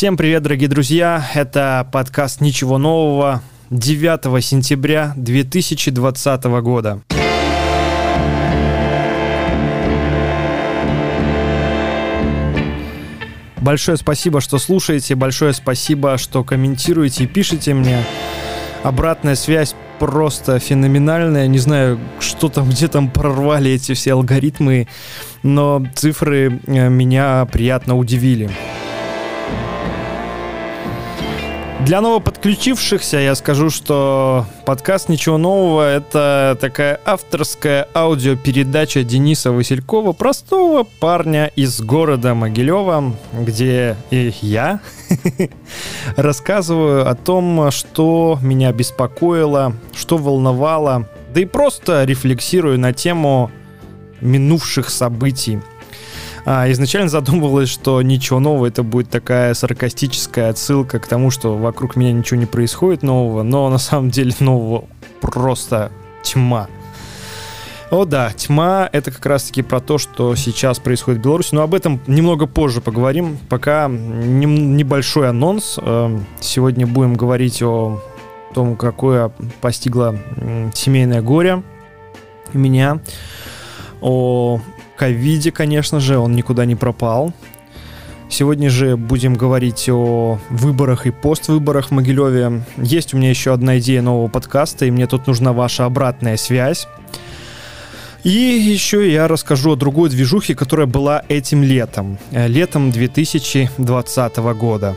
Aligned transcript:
Всем 0.00 0.16
привет, 0.16 0.42
дорогие 0.42 0.66
друзья! 0.66 1.22
Это 1.34 1.86
подкаст 1.92 2.40
«Ничего 2.40 2.78
нового» 2.78 3.42
9 3.68 4.42
сентября 4.42 5.12
2020 5.14 6.44
года. 6.62 7.02
Большое 13.58 13.98
спасибо, 13.98 14.40
что 14.40 14.56
слушаете, 14.56 15.16
большое 15.16 15.52
спасибо, 15.52 16.16
что 16.16 16.44
комментируете 16.44 17.24
и 17.24 17.26
пишете 17.26 17.74
мне. 17.74 18.02
Обратная 18.82 19.34
связь 19.34 19.74
просто 19.98 20.60
феноменальная. 20.60 21.46
Не 21.46 21.58
знаю, 21.58 22.00
что 22.20 22.48
там, 22.48 22.70
где 22.70 22.88
там 22.88 23.10
прорвали 23.10 23.72
эти 23.72 23.92
все 23.92 24.14
алгоритмы, 24.14 24.88
но 25.42 25.84
цифры 25.94 26.58
э, 26.66 26.88
меня 26.88 27.46
приятно 27.52 27.98
удивили. 27.98 28.48
Для 31.86 32.02
новоподключившихся 32.02 33.18
я 33.18 33.34
скажу, 33.34 33.70
что 33.70 34.46
подкаст 34.66 35.08
«Ничего 35.08 35.38
нового»— 35.38 35.90
это 35.96 36.56
такая 36.60 37.00
авторская 37.04 37.88
аудиопередача 37.94 39.02
Дениса 39.02 39.50
Василькова, 39.50 40.12
простого 40.12 40.84
парня 40.84 41.50
из 41.56 41.80
города 41.80 42.34
Могилева, 42.34 43.14
где 43.32 43.96
и 44.10 44.32
я 44.42 44.80
рассказываю 46.16 47.08
о 47.08 47.14
том, 47.14 47.70
что 47.70 48.38
меня 48.42 48.72
беспокоило, 48.72 49.72
что 49.94 50.18
волновало, 50.18 51.08
да 51.34 51.40
и 51.40 51.44
просто 51.46 52.04
рефлексирую 52.04 52.78
на 52.78 52.92
тему 52.92 53.50
минувших 54.20 54.90
событий. 54.90 55.60
А, 56.44 56.70
изначально 56.70 57.08
задумывалось, 57.08 57.68
что 57.68 58.00
ничего 58.02 58.40
нового, 58.40 58.66
это 58.66 58.82
будет 58.82 59.10
такая 59.10 59.54
саркастическая 59.54 60.50
отсылка 60.50 60.98
к 60.98 61.06
тому, 61.06 61.30
что 61.30 61.56
вокруг 61.56 61.96
меня 61.96 62.12
ничего 62.12 62.38
не 62.40 62.46
происходит 62.46 63.02
нового, 63.02 63.42
но 63.42 63.68
на 63.68 63.78
самом 63.78 64.10
деле 64.10 64.32
нового 64.40 64.84
просто 65.20 65.92
тьма. 66.22 66.68
О 67.90 68.04
да, 68.04 68.32
тьма— 68.32 68.88
это 68.92 69.10
как 69.10 69.26
раз-таки 69.26 69.62
про 69.62 69.80
то, 69.80 69.98
что 69.98 70.36
сейчас 70.36 70.78
происходит 70.78 71.20
в 71.20 71.24
Беларуси, 71.24 71.54
но 71.56 71.62
об 71.62 71.74
этом 71.74 72.00
немного 72.06 72.46
позже 72.46 72.80
поговорим. 72.80 73.36
Пока 73.48 73.88
небольшой 73.88 75.28
анонс. 75.28 75.76
Эм, 75.82 76.24
сегодня 76.40 76.86
будем 76.86 77.14
говорить 77.14 77.60
о 77.62 78.00
том, 78.54 78.76
какое 78.76 79.32
постигло 79.60 80.16
семейное 80.72 81.20
горе 81.20 81.64
меня, 82.52 83.00
о 84.00 84.60
ковиде, 85.00 85.50
конечно 85.50 85.98
же, 85.98 86.18
он 86.18 86.36
никуда 86.36 86.66
не 86.66 86.74
пропал. 86.74 87.32
Сегодня 88.28 88.68
же 88.68 88.98
будем 88.98 89.34
говорить 89.34 89.88
о 89.88 90.38
выборах 90.50 91.06
и 91.06 91.10
поствыборах 91.10 91.88
в 91.88 91.90
Могилеве. 91.92 92.62
Есть 92.76 93.14
у 93.14 93.16
меня 93.16 93.30
еще 93.30 93.54
одна 93.54 93.78
идея 93.78 94.02
нового 94.02 94.28
подкаста, 94.28 94.84
и 94.84 94.90
мне 94.90 95.06
тут 95.06 95.26
нужна 95.26 95.54
ваша 95.54 95.86
обратная 95.86 96.36
связь. 96.36 96.86
И 98.24 98.28
еще 98.28 99.10
я 99.10 99.26
расскажу 99.26 99.72
о 99.72 99.76
другой 99.76 100.10
движухе, 100.10 100.54
которая 100.54 100.86
была 100.86 101.22
этим 101.28 101.62
летом, 101.62 102.18
э, 102.32 102.46
летом 102.46 102.90
2020 102.90 104.52
года. 104.52 104.96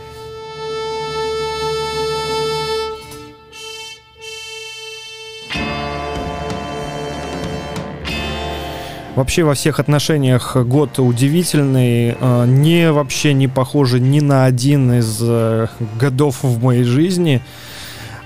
Вообще 9.15 9.43
во 9.43 9.53
всех 9.53 9.79
отношениях 9.79 10.57
год 10.57 10.97
удивительный, 10.97 12.17
э, 12.19 12.45
не 12.47 12.91
вообще 12.91 13.33
не 13.33 13.47
похожий 13.47 13.99
ни 13.99 14.19
на 14.19 14.45
один 14.45 14.91
из 14.91 15.19
э, 15.21 15.67
годов 15.99 16.41
в 16.41 16.63
моей 16.63 16.83
жизни. 16.83 17.39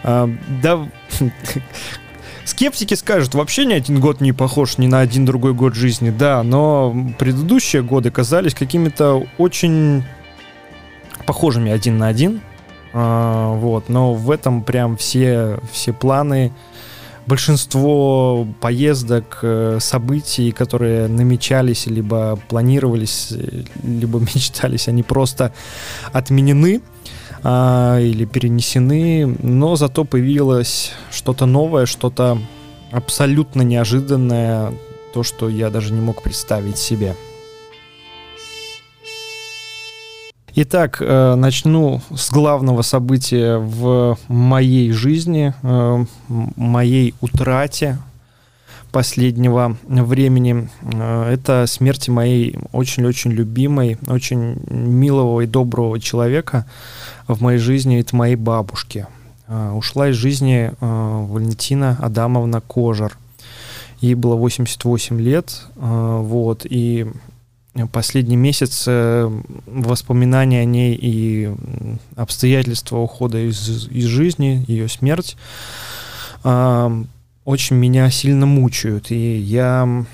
Э, 0.03 0.29
да, 0.61 0.87
скептики 2.45 2.93
скажут, 2.93 3.35
вообще 3.35 3.65
ни 3.65 3.73
один 3.73 3.99
год 3.99 4.21
не 4.21 4.31
похож 4.31 4.77
ни 4.77 4.87
на 4.87 5.01
один 5.01 5.25
другой 5.25 5.53
год 5.53 5.75
жизни, 5.75 6.09
да, 6.09 6.41
но 6.41 6.95
предыдущие 7.19 7.83
годы 7.83 8.09
казались 8.09 8.53
какими-то 8.53 9.27
очень 9.37 10.05
похожими 11.25 11.69
один 11.69 11.97
на 11.97 12.07
один, 12.07 12.39
вот, 12.93 13.89
но 13.89 14.13
в 14.13 14.31
этом 14.31 14.63
прям 14.63 14.95
все, 14.95 15.59
все 15.73 15.91
планы, 15.91 16.53
большинство 17.27 18.47
поездок, 18.61 19.39
э, 19.41 19.77
событий, 19.81 20.51
которые 20.51 21.07
намечались, 21.07 21.85
либо 21.85 22.39
планировались, 22.47 23.33
либо 23.83 24.19
мечтались, 24.35 24.87
они 24.87 25.03
просто 25.03 25.53
отменены 26.13 26.81
а, 27.43 27.99
или 27.99 28.25
перенесены, 28.25 29.37
но 29.43 29.75
зато 29.75 30.05
появилось 30.05 30.93
что-то 31.11 31.45
новое, 31.45 31.85
что-то 31.85 32.39
абсолютно 32.91 33.61
неожиданное, 33.61 34.73
то, 35.13 35.23
что 35.23 35.49
я 35.49 35.69
даже 35.69 35.93
не 35.93 36.01
мог 36.01 36.23
представить 36.23 36.77
себе. 36.77 37.15
Итак, 40.59 40.97
э, 41.01 41.35
начну 41.35 42.01
с 42.15 42.31
главного 42.31 42.81
события 42.81 43.57
в 43.59 44.17
моей 44.27 44.91
жизни, 44.91 45.53
э, 45.61 46.05
моей 46.27 47.13
утрате 47.21 47.99
последнего 48.91 49.77
времени. 49.87 50.67
Э, 50.81 51.31
это 51.31 51.65
смерть 51.67 52.09
моей 52.09 52.57
очень-очень 52.71 53.33
любимой, 53.33 53.99
очень 54.07 54.57
милого 54.67 55.41
и 55.41 55.45
доброго 55.45 55.99
человека 55.99 56.65
в 57.27 57.39
моей 57.39 57.59
жизни, 57.59 57.99
это 57.99 58.15
моей 58.15 58.35
бабушки. 58.35 59.05
Ушла 59.47 60.09
из 60.09 60.15
жизни 60.15 60.73
Валентина 60.79 61.99
Адамовна 62.01 62.61
Кожер. 62.61 63.15
Ей 64.01 64.15
было 64.15 64.35
88 64.35 65.21
лет, 65.21 65.67
вот, 65.75 66.65
и 66.65 67.05
последний 67.85 68.35
месяц 68.35 68.85
э, 68.87 69.29
воспоминания 69.67 70.61
о 70.61 70.65
ней 70.65 70.97
и 70.99 71.53
обстоятельства 72.15 72.97
ухода 72.97 73.37
из, 73.37 73.87
из 73.89 74.05
жизни, 74.05 74.63
ее 74.67 74.87
смерть, 74.87 75.37
э, 76.43 77.03
очень 77.45 77.75
меня 77.75 78.09
сильно 78.09 78.45
мучают. 78.45 79.11
И 79.11 79.37
я 79.37 80.05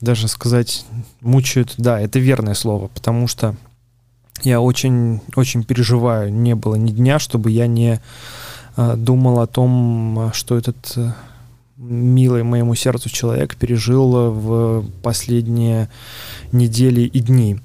даже 0.00 0.28
сказать 0.28 0.84
мучают, 1.20 1.74
да, 1.78 2.00
это 2.00 2.18
верное 2.18 2.54
слово, 2.54 2.88
потому 2.88 3.28
что 3.28 3.54
я 4.42 4.60
очень, 4.60 5.20
очень 5.36 5.62
переживаю. 5.64 6.32
Не 6.32 6.54
было 6.54 6.74
ни 6.74 6.90
дня, 6.90 7.18
чтобы 7.18 7.50
я 7.50 7.66
не 7.66 8.00
э, 8.76 8.96
думал 8.96 9.40
о 9.40 9.46
том, 9.46 10.30
что 10.34 10.56
этот 10.56 10.96
милый 11.80 12.42
моему 12.42 12.74
сердцу 12.74 13.08
человек 13.08 13.56
пережил 13.56 14.30
в 14.30 14.84
последние 15.02 15.88
недели 16.52 17.00
и 17.00 17.20
дни. 17.20 17.58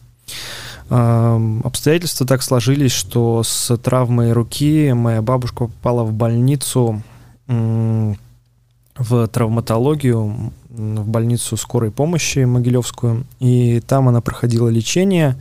Обстоятельства 0.90 2.26
так 2.26 2.42
сложились, 2.42 2.92
что 2.92 3.44
с 3.44 3.76
травмой 3.78 4.32
руки 4.32 4.94
моя 4.94 5.22
бабушка 5.22 5.66
попала 5.66 6.04
в 6.04 6.14
больницу 6.14 7.02
в 7.48 9.28
травматологию, 9.28 10.54
в 10.70 11.08
больницу 11.08 11.58
скорой 11.58 11.92
помощи 11.92 12.40
Могилевскую, 12.40 13.26
и 13.40 13.82
там 13.82 14.08
она 14.08 14.22
проходила 14.22 14.70
лечение, 14.70 15.36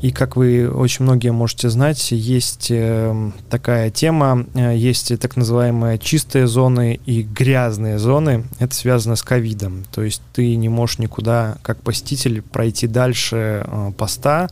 и 0.00 0.12
как 0.12 0.36
вы 0.36 0.70
очень 0.70 1.04
многие 1.04 1.32
можете 1.32 1.68
знать, 1.70 2.12
есть 2.12 2.68
э, 2.70 3.30
такая 3.50 3.90
тема, 3.90 4.46
э, 4.54 4.76
есть 4.76 5.18
так 5.18 5.36
называемые 5.36 5.98
чистые 5.98 6.46
зоны 6.46 7.00
и 7.04 7.22
грязные 7.22 7.98
зоны. 7.98 8.44
Это 8.60 8.74
связано 8.74 9.16
с 9.16 9.22
ковидом. 9.22 9.84
То 9.90 10.02
есть 10.02 10.22
ты 10.32 10.54
не 10.54 10.68
можешь 10.68 10.98
никуда, 10.98 11.56
как 11.62 11.82
посетитель, 11.82 12.42
пройти 12.42 12.86
дальше 12.86 13.64
э, 13.66 13.92
поста. 13.96 14.48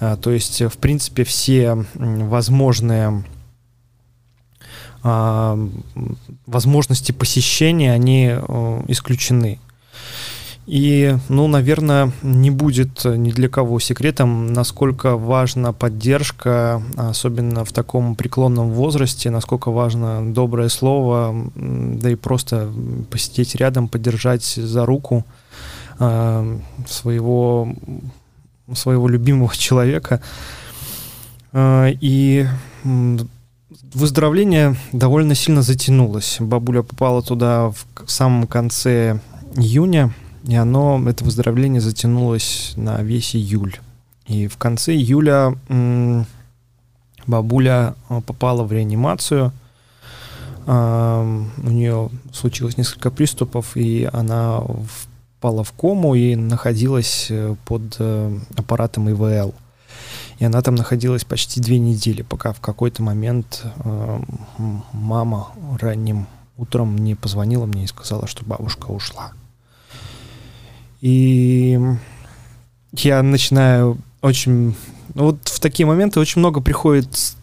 То 0.00 0.32
есть, 0.32 0.60
в 0.60 0.76
принципе, 0.78 1.24
все 1.24 1.86
возможные 1.94 3.24
а, 5.02 5.56
возможности 6.46 7.12
посещения, 7.12 7.92
они 7.92 8.26
исключены. 8.88 9.60
И, 10.66 11.14
ну, 11.28 11.46
наверное, 11.46 12.10
не 12.22 12.50
будет 12.50 13.04
ни 13.04 13.30
для 13.32 13.48
кого 13.50 13.78
секретом, 13.80 14.46
насколько 14.52 15.16
важна 15.16 15.72
поддержка, 15.72 16.82
особенно 16.96 17.66
в 17.66 17.72
таком 17.72 18.16
преклонном 18.16 18.70
возрасте, 18.70 19.28
насколько 19.28 19.70
важно 19.70 20.32
доброе 20.32 20.70
слово, 20.70 21.50
да 21.54 22.10
и 22.10 22.14
просто 22.14 22.72
посидеть 23.10 23.56
рядом, 23.56 23.88
поддержать 23.88 24.44
за 24.44 24.86
руку 24.86 25.24
э, 25.98 26.58
своего, 26.86 27.68
своего 28.72 29.06
любимого 29.06 29.54
человека. 29.56 30.22
Э, 31.52 31.92
и 32.00 32.46
выздоровление 33.92 34.76
довольно 34.92 35.34
сильно 35.34 35.60
затянулось. 35.60 36.38
Бабуля 36.40 36.82
попала 36.82 37.20
туда 37.22 37.70
в 37.70 37.86
самом 38.06 38.46
конце 38.46 39.20
июня, 39.56 40.12
и 40.44 40.54
оно, 40.54 41.02
это 41.08 41.24
выздоровление 41.24 41.80
затянулось 41.80 42.74
на 42.76 43.02
весь 43.02 43.34
июль. 43.34 43.78
И 44.26 44.46
в 44.46 44.56
конце 44.58 44.94
июля 44.94 45.56
бабуля 47.26 47.94
э, 48.08 48.20
попала 48.20 48.62
в 48.64 48.72
реанимацию. 48.72 49.52
У 50.66 50.70
нее 50.70 52.08
случилось 52.32 52.78
несколько 52.78 53.10
приступов, 53.10 53.76
и 53.76 54.08
она 54.10 54.62
впала 55.38 55.62
в 55.62 55.72
кому 55.72 56.14
и 56.14 56.36
находилась 56.36 57.26
э, 57.28 57.54
под 57.66 57.96
э, 57.98 58.38
аппаратом 58.56 59.10
ИВЛ. 59.10 59.52
И 60.38 60.44
она 60.44 60.62
там 60.62 60.74
находилась 60.74 61.24
почти 61.24 61.60
две 61.60 61.78
недели, 61.78 62.22
пока 62.22 62.54
в 62.54 62.60
какой-то 62.60 63.02
момент 63.02 63.62
мама 64.92 65.48
ранним 65.78 66.26
утром 66.56 66.94
мне 66.94 67.14
позвонила 67.14 67.66
мне 67.66 67.84
и 67.84 67.86
сказала, 67.86 68.26
что 68.26 68.44
бабушка 68.44 68.86
ушла. 68.86 69.32
И 71.04 71.78
я 72.94 73.22
начинаю 73.22 73.98
очень... 74.22 74.74
Вот 75.12 75.36
в 75.48 75.60
такие 75.60 75.84
моменты 75.84 76.18
очень 76.18 76.38
много 76.38 76.62
приходит 76.62 77.36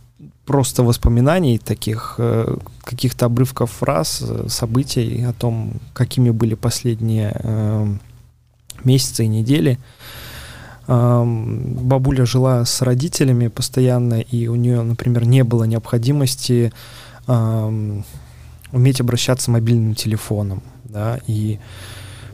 просто 0.47 0.81
воспоминаний, 0.81 1.59
таких 1.59 2.15
э, 2.17 2.57
каких-то 2.83 3.27
обрывков 3.27 3.69
фраз, 3.69 4.23
э, 4.27 4.47
событий 4.49 5.23
о 5.25 5.33
том, 5.33 5.73
какими 5.93 6.31
были 6.31 6.55
последние 6.55 7.33
э, 7.35 7.87
месяцы 8.83 9.25
и 9.25 9.27
недели. 9.27 9.77
Бабуля 10.87 12.25
жила 12.25 12.65
с 12.65 12.81
родителями 12.81 13.47
постоянно, 13.47 14.21
и 14.21 14.47
у 14.47 14.55
нее, 14.55 14.81
например, 14.81 15.25
не 15.25 15.43
было 15.43 15.65
необходимости 15.65 16.73
уметь 17.27 18.99
обращаться 18.99 19.51
мобильным 19.51 19.93
телефоном, 19.93 20.63
да, 20.83 21.19
и 21.27 21.59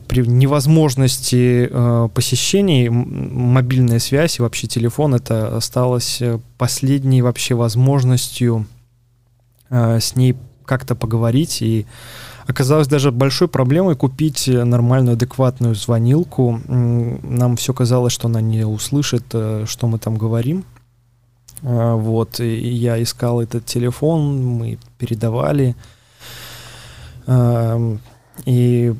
при 0.08 0.26
невозможности 0.26 1.68
э, 1.70 2.08
посещений 2.12 2.88
мобильная 2.88 3.98
связь 3.98 4.38
и 4.38 4.42
вообще 4.42 4.66
телефон 4.66 5.14
это 5.14 5.56
осталось 5.56 6.20
э, 6.20 6.40
последней 6.56 7.22
вообще 7.22 7.54
возможностью 7.54 8.66
э, 9.70 10.00
с 10.00 10.16
ней 10.16 10.36
как-то 10.64 10.94
поговорить 10.94 11.62
и 11.62 11.86
оказалось 12.48 12.88
даже 12.88 13.12
большой 13.12 13.46
проблемой 13.46 13.94
купить 13.94 14.48
нормальную 14.48 15.14
адекватную 15.14 15.74
звонилку. 15.74 16.60
Нам 16.66 17.56
все 17.56 17.74
казалось, 17.74 18.12
что 18.12 18.28
она 18.28 18.40
не 18.40 18.64
услышит, 18.64 19.26
э, 19.32 19.64
что 19.66 19.86
мы 19.86 19.98
там 19.98 20.16
говорим. 20.16 20.64
Э, 21.62 21.94
вот, 21.94 22.40
и 22.40 22.68
я 22.68 23.00
искал 23.02 23.42
этот 23.42 23.66
телефон, 23.66 24.44
мы 24.44 24.78
передавали. 24.98 25.76
Э, 27.26 27.98
и 28.46 28.94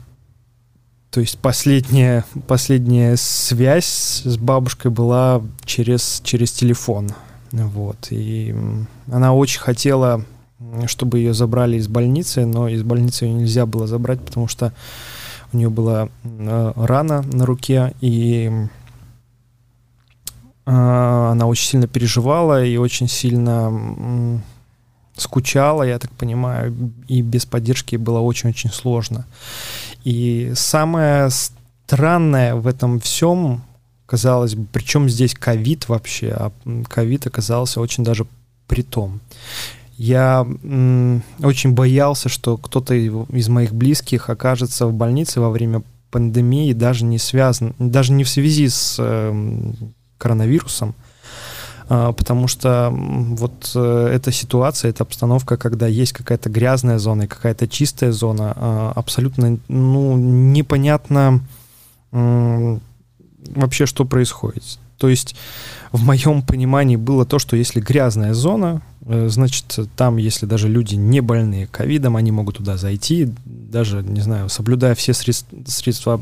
то 1.11 1.21
есть 1.21 1.39
последняя, 1.39 2.25
последняя 2.47 3.17
связь 3.17 4.23
с 4.25 4.37
бабушкой 4.37 4.91
была 4.91 5.43
через, 5.65 6.21
через 6.23 6.53
телефон. 6.53 7.11
Вот. 7.51 8.09
И 8.11 8.55
она 9.11 9.33
очень 9.33 9.61
хотела, 9.61 10.23
чтобы 10.87 11.19
ее 11.19 11.33
забрали 11.33 11.77
из 11.77 11.89
больницы, 11.89 12.45
но 12.45 12.69
из 12.69 12.83
больницы 12.83 13.25
ее 13.25 13.33
нельзя 13.33 13.65
было 13.65 13.87
забрать, 13.87 14.21
потому 14.21 14.49
что 14.49 14.75
у 15.53 15.57
нее 15.57 15.71
была 15.71 16.11
э, 16.25 16.73
рана 16.77 17.23
на 17.23 17.47
руке, 17.47 17.95
и 18.03 18.53
э, 20.67 20.71
она 20.71 21.47
очень 21.47 21.69
сильно 21.69 21.87
переживала 21.87 22.63
и 22.63 22.77
очень 22.77 23.09
сильно 23.09 24.43
скучала, 25.21 25.83
я 25.83 25.99
так 25.99 26.11
понимаю, 26.13 26.93
и 27.09 27.23
без 27.23 27.47
поддержки 27.47 27.97
было 27.97 28.21
очень-очень 28.21 28.71
сложно. 28.71 29.27
И 30.05 30.53
самое 30.55 31.29
странное 31.31 32.55
в 32.55 32.67
этом 32.67 33.01
всем, 33.01 33.63
казалось 34.07 34.55
бы, 34.55 34.67
причем 34.73 35.09
здесь 35.09 35.35
ковид 35.35 35.89
вообще, 35.89 36.29
а 36.31 36.53
ковид 36.89 37.27
оказался 37.27 37.81
очень 37.81 38.05
даже 38.05 38.27
притом. 38.67 39.21
Я 39.97 40.47
очень 41.43 41.73
боялся, 41.73 42.29
что 42.29 42.57
кто-то 42.57 42.95
из 42.95 43.49
моих 43.49 43.75
близких 43.75 44.31
окажется 44.31 44.87
в 44.87 44.93
больнице 44.93 45.41
во 45.41 45.51
время 45.51 45.83
пандемии, 46.11 46.73
даже 46.73 47.05
не 47.05 47.19
связан, 47.19 47.75
даже 47.79 48.13
не 48.13 48.25
в 48.25 48.29
связи 48.29 48.69
с 48.69 48.97
э, 48.99 49.73
коронавирусом, 50.17 50.95
потому 51.89 52.49
что 52.49 52.91
вот 52.93 53.73
э, 53.75 54.11
эта 54.15 54.31
ситуация, 54.31 54.91
эта 54.91 55.05
обстановка, 55.05 55.57
когда 55.57 55.87
есть 55.87 56.13
какая-то 56.13 56.51
грязная 56.51 56.99
зона 56.99 57.23
и 57.23 57.27
какая-то 57.27 57.67
чистая 57.67 58.13
зона, 58.13 58.53
а, 58.57 58.93
абсолютно 58.95 59.59
ну, 59.69 60.17
непонятно 60.17 61.41
вообще, 62.11 63.87
что 63.87 64.05
происходит. 64.05 64.79
То 64.99 65.09
есть 65.09 65.37
в 65.93 66.05
моем 66.05 66.43
понимании 66.43 66.97
было 66.97 67.25
то, 67.25 67.39
что 67.39 67.57
если 67.57 67.81
грязная 67.81 68.35
зона, 68.35 68.83
э, 69.07 69.29
значит, 69.29 69.79
там, 69.97 70.17
если 70.17 70.45
даже 70.45 70.69
люди 70.69 70.97
не 70.97 71.21
больные 71.21 71.67
ковидом, 71.67 72.17
они 72.17 72.33
могут 72.33 72.57
туда 72.59 72.77
зайти, 72.77 73.33
даже, 73.45 74.03
не 74.03 74.21
знаю, 74.21 74.49
соблюдая 74.49 74.95
все 74.95 75.15
средства, 75.15 75.57
средства 75.67 76.21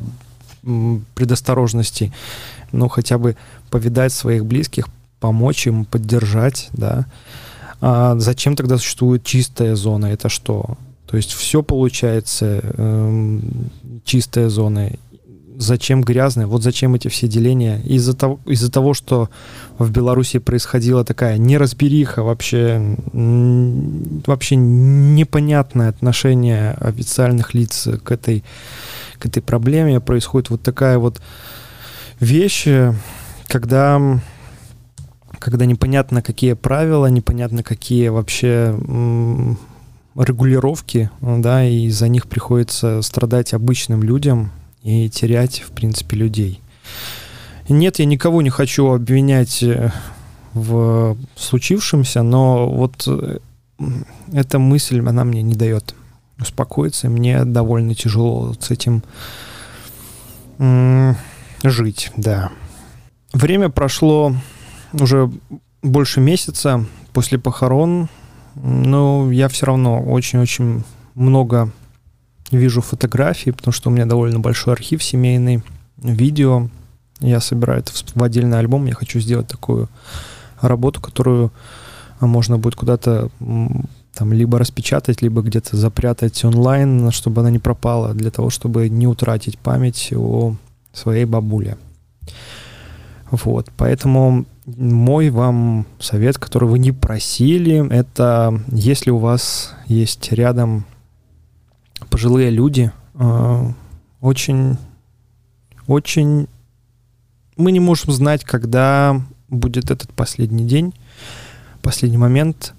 предосторожности, 1.15 2.13
ну, 2.73 2.89
хотя 2.89 3.19
бы 3.19 3.37
повидать 3.71 4.13
своих 4.13 4.45
близких, 4.45 4.89
помочь 5.21 5.67
им, 5.67 5.85
поддержать, 5.85 6.69
да. 6.73 7.07
А 7.81 8.17
зачем 8.19 8.57
тогда 8.57 8.79
существует 8.79 9.25
чистая 9.25 9.77
зона? 9.77 10.07
Это 10.07 10.29
что? 10.29 10.77
То 11.07 11.17
есть 11.17 11.33
все 11.33 11.63
получается 11.63 12.61
э, 12.63 13.41
чистая 14.05 14.49
зона. 14.49 14.91
Зачем 15.59 16.03
грязная? 16.03 16.47
Вот 16.47 16.63
зачем 16.63 16.95
эти 16.95 17.09
все 17.09 17.29
деления? 17.29 17.81
Из-за 17.83 18.15
того, 18.15 18.41
из-за 18.45 18.71
того, 18.71 18.93
что 18.93 19.31
в 19.79 19.91
Беларуси 19.91 20.39
происходила 20.39 21.03
такая 21.05 21.39
неразбериха, 21.39 22.23
вообще, 22.23 22.97
вообще 23.13 24.57
непонятное 24.57 25.89
отношение 25.89 26.73
официальных 26.73 27.55
лиц 27.55 27.89
к 28.05 28.11
этой, 28.11 28.45
к 29.19 29.27
этой 29.27 29.43
проблеме, 29.43 30.01
происходит 30.01 30.51
вот 30.51 30.61
такая 30.61 30.99
вот 30.99 31.23
вещь, 32.21 32.67
когда 33.47 34.21
когда 35.39 35.67
непонятно, 35.67 36.23
какие 36.23 36.55
правила, 36.55 37.07
непонятно, 37.07 37.63
какие 37.63 38.09
вообще 38.09 38.75
регулировки, 40.15 41.11
да, 41.21 41.65
и 41.65 41.89
за 41.91 42.09
них 42.09 42.27
приходится 42.27 43.03
страдать 43.03 43.53
обычным 43.55 44.03
людям 44.03 44.51
и 44.83 45.11
терять, 45.11 45.61
в 45.61 45.73
принципе, 45.73 46.17
людей. 46.17 46.61
Нет, 47.69 47.99
я 47.99 48.05
никого 48.05 48.43
не 48.43 48.51
хочу 48.51 48.93
обвинять 48.93 49.63
э, 49.63 49.91
в 50.55 51.17
случившемся, 51.35 52.23
но 52.23 52.69
вот 52.69 53.05
э, 53.09 53.39
эта 54.33 54.59
мысль, 54.61 55.01
она 55.01 55.25
мне 55.25 55.43
не 55.43 55.55
дает 55.55 55.95
успокоиться, 56.39 57.09
и 57.09 57.11
мне 57.11 57.45
довольно 57.45 57.95
тяжело 57.95 58.55
с 58.59 58.71
этим 58.71 59.03
жить, 61.63 62.13
да. 62.17 62.51
Время 63.33 63.69
прошло 63.69 64.35
уже 64.93 65.31
больше 65.83 66.21
месяца 66.21 66.85
после 67.13 67.39
похорон, 67.39 68.09
но 68.55 69.31
я 69.31 69.49
все 69.49 69.67
равно 69.67 70.03
очень-очень 70.03 70.85
много 71.15 71.71
вижу 72.51 72.81
фотографий, 72.81 73.53
потому 73.53 73.73
что 73.73 73.91
у 73.91 73.93
меня 73.93 74.07
довольно 74.07 74.41
большой 74.41 74.75
архив 74.75 75.03
семейный, 75.03 75.63
видео. 75.97 76.69
Я 77.21 77.41
собираю 77.41 77.81
это 77.81 77.93
в 77.93 78.23
отдельный 78.23 78.59
альбом. 78.59 78.87
Я 78.87 78.95
хочу 78.95 79.21
сделать 79.21 79.49
такую 79.49 79.89
работу, 80.61 81.01
которую 81.01 81.53
можно 82.21 82.59
будет 82.59 82.77
куда-то 82.77 83.31
там 84.15 84.33
либо 84.33 84.59
распечатать, 84.59 85.21
либо 85.23 85.43
где-то 85.43 85.77
запрятать 85.77 86.43
онлайн, 86.45 87.11
чтобы 87.11 87.43
она 87.43 87.51
не 87.51 87.59
пропала, 87.59 88.15
для 88.15 88.31
того, 88.31 88.51
чтобы 88.51 88.89
не 88.89 89.07
утратить 89.07 89.59
память 89.59 90.13
о 90.15 90.55
своей 90.93 91.27
бабуле. 91.27 91.77
Вот, 93.31 93.71
поэтому 93.77 94.47
мой 94.67 95.31
вам 95.31 95.87
совет, 96.01 96.39
который 96.39 96.69
вы 96.69 96.79
не 96.79 96.93
просили, 96.93 97.89
это 97.93 98.61
если 98.69 99.11
у 99.11 99.19
вас 99.19 99.75
есть 99.87 100.33
рядом 100.33 100.85
пожилые 102.11 102.51
люди, 102.51 102.91
э, 103.15 103.73
очень, 104.21 104.77
очень 105.87 106.49
мы 107.57 107.71
не 107.71 107.81
можем 107.81 108.13
знать, 108.13 108.45
когда 108.45 109.23
будет 109.49 109.91
этот 109.91 110.13
последний 110.13 110.65
день, 110.65 110.93
последний 111.81 112.19
момент, 112.19 112.75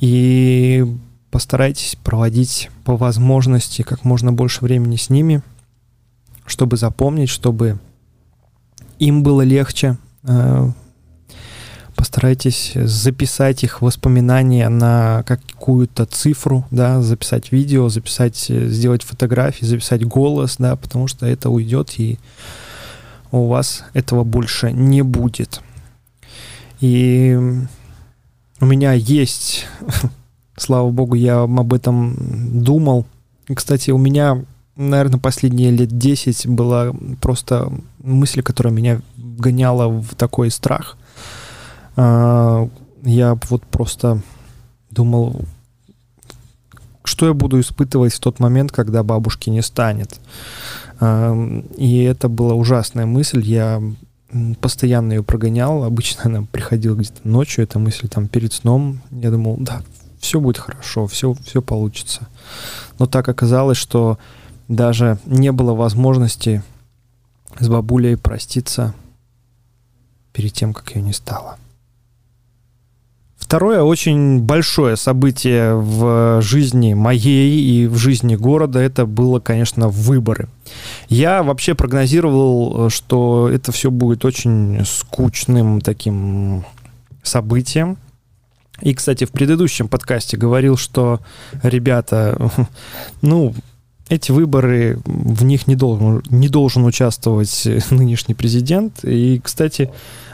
и 0.00 0.84
постарайтесь 1.30 1.96
проводить 2.02 2.70
по 2.84 2.96
возможности 2.96 3.82
как 3.82 4.04
можно 4.04 4.32
больше 4.32 4.64
времени 4.64 4.96
с 4.96 5.10
ними, 5.10 5.42
чтобы 6.46 6.76
запомнить, 6.76 7.28
чтобы 7.28 7.78
им 8.98 9.22
было 9.22 9.42
легче, 9.42 9.98
э, 10.22 10.70
постарайтесь 12.02 12.72
записать 12.74 13.62
их 13.62 13.80
воспоминания 13.80 14.68
на 14.68 15.22
какую-то 15.22 16.04
цифру, 16.04 16.66
да, 16.72 17.00
записать 17.00 17.52
видео, 17.52 17.88
записать, 17.88 18.36
сделать 18.48 19.04
фотографии, 19.04 19.64
записать 19.64 20.04
голос, 20.04 20.56
да, 20.58 20.74
потому 20.74 21.06
что 21.06 21.26
это 21.26 21.48
уйдет 21.48 22.00
и 22.00 22.18
у 23.30 23.46
вас 23.46 23.84
этого 23.94 24.24
больше 24.24 24.72
не 24.72 25.02
будет. 25.02 25.62
И 26.80 27.38
у 28.60 28.66
меня 28.66 28.94
есть, 28.94 29.66
слава 30.56 30.90
богу, 30.90 31.14
я 31.14 31.42
об 31.42 31.72
этом 31.72 32.16
думал. 32.64 33.06
Кстати, 33.54 33.92
у 33.92 33.98
меня, 33.98 34.44
наверное, 34.74 35.20
последние 35.20 35.70
лет 35.70 35.96
10 35.96 36.48
была 36.48 36.92
просто 37.20 37.72
мысль, 38.02 38.42
которая 38.42 38.74
меня 38.74 39.00
гоняла 39.16 39.86
в 39.86 40.16
такой 40.16 40.50
страх. 40.50 40.96
А, 41.96 42.68
я 43.02 43.38
вот 43.48 43.64
просто 43.66 44.20
думал, 44.90 45.42
что 47.04 47.26
я 47.26 47.34
буду 47.34 47.60
испытывать 47.60 48.14
в 48.14 48.20
тот 48.20 48.38
момент, 48.38 48.72
когда 48.72 49.02
бабушки 49.02 49.50
не 49.50 49.62
станет. 49.62 50.20
И 51.00 52.02
это 52.08 52.28
была 52.28 52.54
ужасная 52.54 53.06
мысль. 53.06 53.42
Я 53.44 53.82
постоянно 54.60 55.14
ее 55.14 55.22
прогонял. 55.24 55.82
Обычно 55.82 56.22
она 56.26 56.42
приходила 56.42 56.94
где-то 56.94 57.26
ночью, 57.26 57.64
эта 57.64 57.78
мысль 57.80 58.08
там 58.08 58.28
перед 58.28 58.52
сном. 58.52 59.02
Я 59.10 59.32
думал, 59.32 59.56
да, 59.58 59.82
все 60.20 60.38
будет 60.38 60.58
хорошо, 60.58 61.08
все, 61.08 61.34
все 61.44 61.60
получится. 61.60 62.28
Но 63.00 63.06
так 63.06 63.28
оказалось, 63.28 63.78
что 63.78 64.18
даже 64.68 65.18
не 65.26 65.50
было 65.50 65.74
возможности 65.74 66.62
с 67.58 67.68
бабулей 67.68 68.16
проститься 68.16 68.94
перед 70.32 70.52
тем, 70.52 70.72
как 70.72 70.94
ее 70.94 71.02
не 71.02 71.12
стало. 71.12 71.56
Второе 73.52 73.82
очень 73.82 74.40
большое 74.40 74.96
событие 74.96 75.74
в 75.74 76.40
жизни 76.40 76.94
моей 76.94 77.60
и 77.60 77.86
в 77.86 77.98
жизни 77.98 78.34
города 78.34 78.78
это 78.78 79.04
было, 79.04 79.40
конечно, 79.40 79.88
выборы. 79.88 80.48
Я 81.10 81.42
вообще 81.42 81.74
прогнозировал, 81.74 82.88
что 82.88 83.50
это 83.50 83.70
все 83.70 83.90
будет 83.90 84.24
очень 84.24 84.82
скучным 84.86 85.82
таким 85.82 86.64
событием. 87.22 87.98
И, 88.80 88.94
кстати, 88.94 89.26
в 89.26 89.32
предыдущем 89.32 89.86
подкасте 89.86 90.38
говорил, 90.38 90.78
что, 90.78 91.20
ребята, 91.62 92.38
ну, 93.20 93.54
эти 94.12 94.30
выборы, 94.30 94.98
в 95.06 95.42
них 95.44 95.66
не 95.66 95.74
должен, 95.74 96.22
не 96.28 96.48
должен 96.48 96.84
участвовать 96.84 97.66
нынешний 97.90 98.34
президент. 98.34 99.04
И, 99.04 99.40
кстати, 99.42 99.90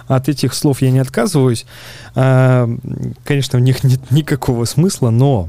от 0.08 0.28
этих 0.28 0.54
слов 0.54 0.82
я 0.82 0.90
не 0.90 0.98
отказываюсь. 0.98 1.64
А, 2.14 2.68
конечно, 3.24 3.58
в 3.58 3.62
них 3.62 3.84
нет 3.84 4.10
никакого 4.10 4.64
смысла, 4.64 5.10
но 5.10 5.48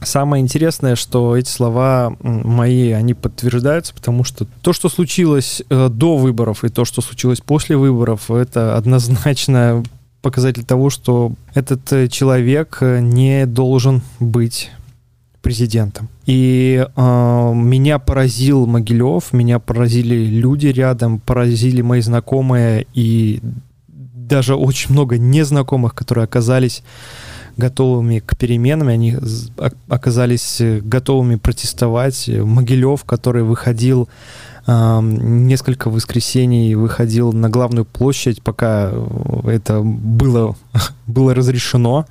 Самое 0.00 0.40
интересное, 0.40 0.94
что 0.94 1.36
эти 1.36 1.50
слова 1.50 2.16
мои, 2.22 2.92
они 2.92 3.14
подтверждаются, 3.14 3.92
потому 3.92 4.22
что 4.22 4.46
то, 4.62 4.72
что 4.72 4.88
случилось 4.88 5.60
э, 5.68 5.88
до 5.88 6.16
выборов 6.16 6.62
и 6.62 6.68
то, 6.68 6.84
что 6.84 7.00
случилось 7.00 7.40
после 7.40 7.76
выборов, 7.76 8.30
это 8.30 8.76
однозначно 8.76 9.82
показатель 10.22 10.62
того, 10.62 10.90
что 10.90 11.32
этот 11.52 11.92
э, 11.92 12.06
человек 12.06 12.78
э, 12.80 13.00
не 13.00 13.44
должен 13.44 14.02
быть 14.20 14.70
президентом. 15.42 16.08
И 16.26 16.84
э, 16.84 17.52
меня 17.54 17.98
поразил 17.98 18.66
Могилев, 18.66 19.32
меня 19.32 19.58
поразили 19.58 20.16
люди 20.26 20.66
рядом, 20.68 21.20
поразили 21.20 21.80
мои 21.82 22.00
знакомые 22.00 22.86
и 22.94 23.40
даже 24.28 24.54
очень 24.54 24.92
много 24.92 25.18
незнакомых, 25.18 25.94
которые 25.94 26.24
оказались 26.24 26.82
готовыми 27.58 28.20
к 28.20 28.36
переменам, 28.36 28.88
они 28.88 29.16
оказались 29.88 30.60
э, 30.60 30.80
готовыми 30.80 31.34
протестовать. 31.34 32.28
Могилев, 32.28 33.04
который 33.04 33.42
выходил 33.42 34.08
э, 34.66 35.00
несколько 35.02 35.90
воскресений, 35.90 36.76
выходил 36.76 37.32
на 37.32 37.50
главную 37.50 37.84
площадь, 37.84 38.42
пока 38.42 38.92
это 39.44 39.80
было, 39.82 40.56
было 41.06 41.34
разрешено, 41.34 42.06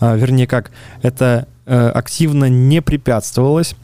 э, 0.00 0.18
вернее 0.18 0.48
как, 0.48 0.72
это 1.02 1.46
э, 1.59 1.59
активно 1.74 2.46
не 2.46 2.82
препятствовалось. 2.82 3.74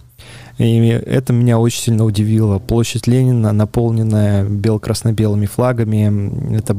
И 0.59 0.87
это 0.87 1.33
меня 1.33 1.59
очень 1.59 1.83
сильно 1.83 2.05
удивило. 2.05 2.59
Площадь 2.59 3.07
Ленина, 3.07 3.52
наполненная 3.52 4.45
бело-красно-белыми 4.45 5.47
флагами, 5.47 6.57
это 6.57 6.76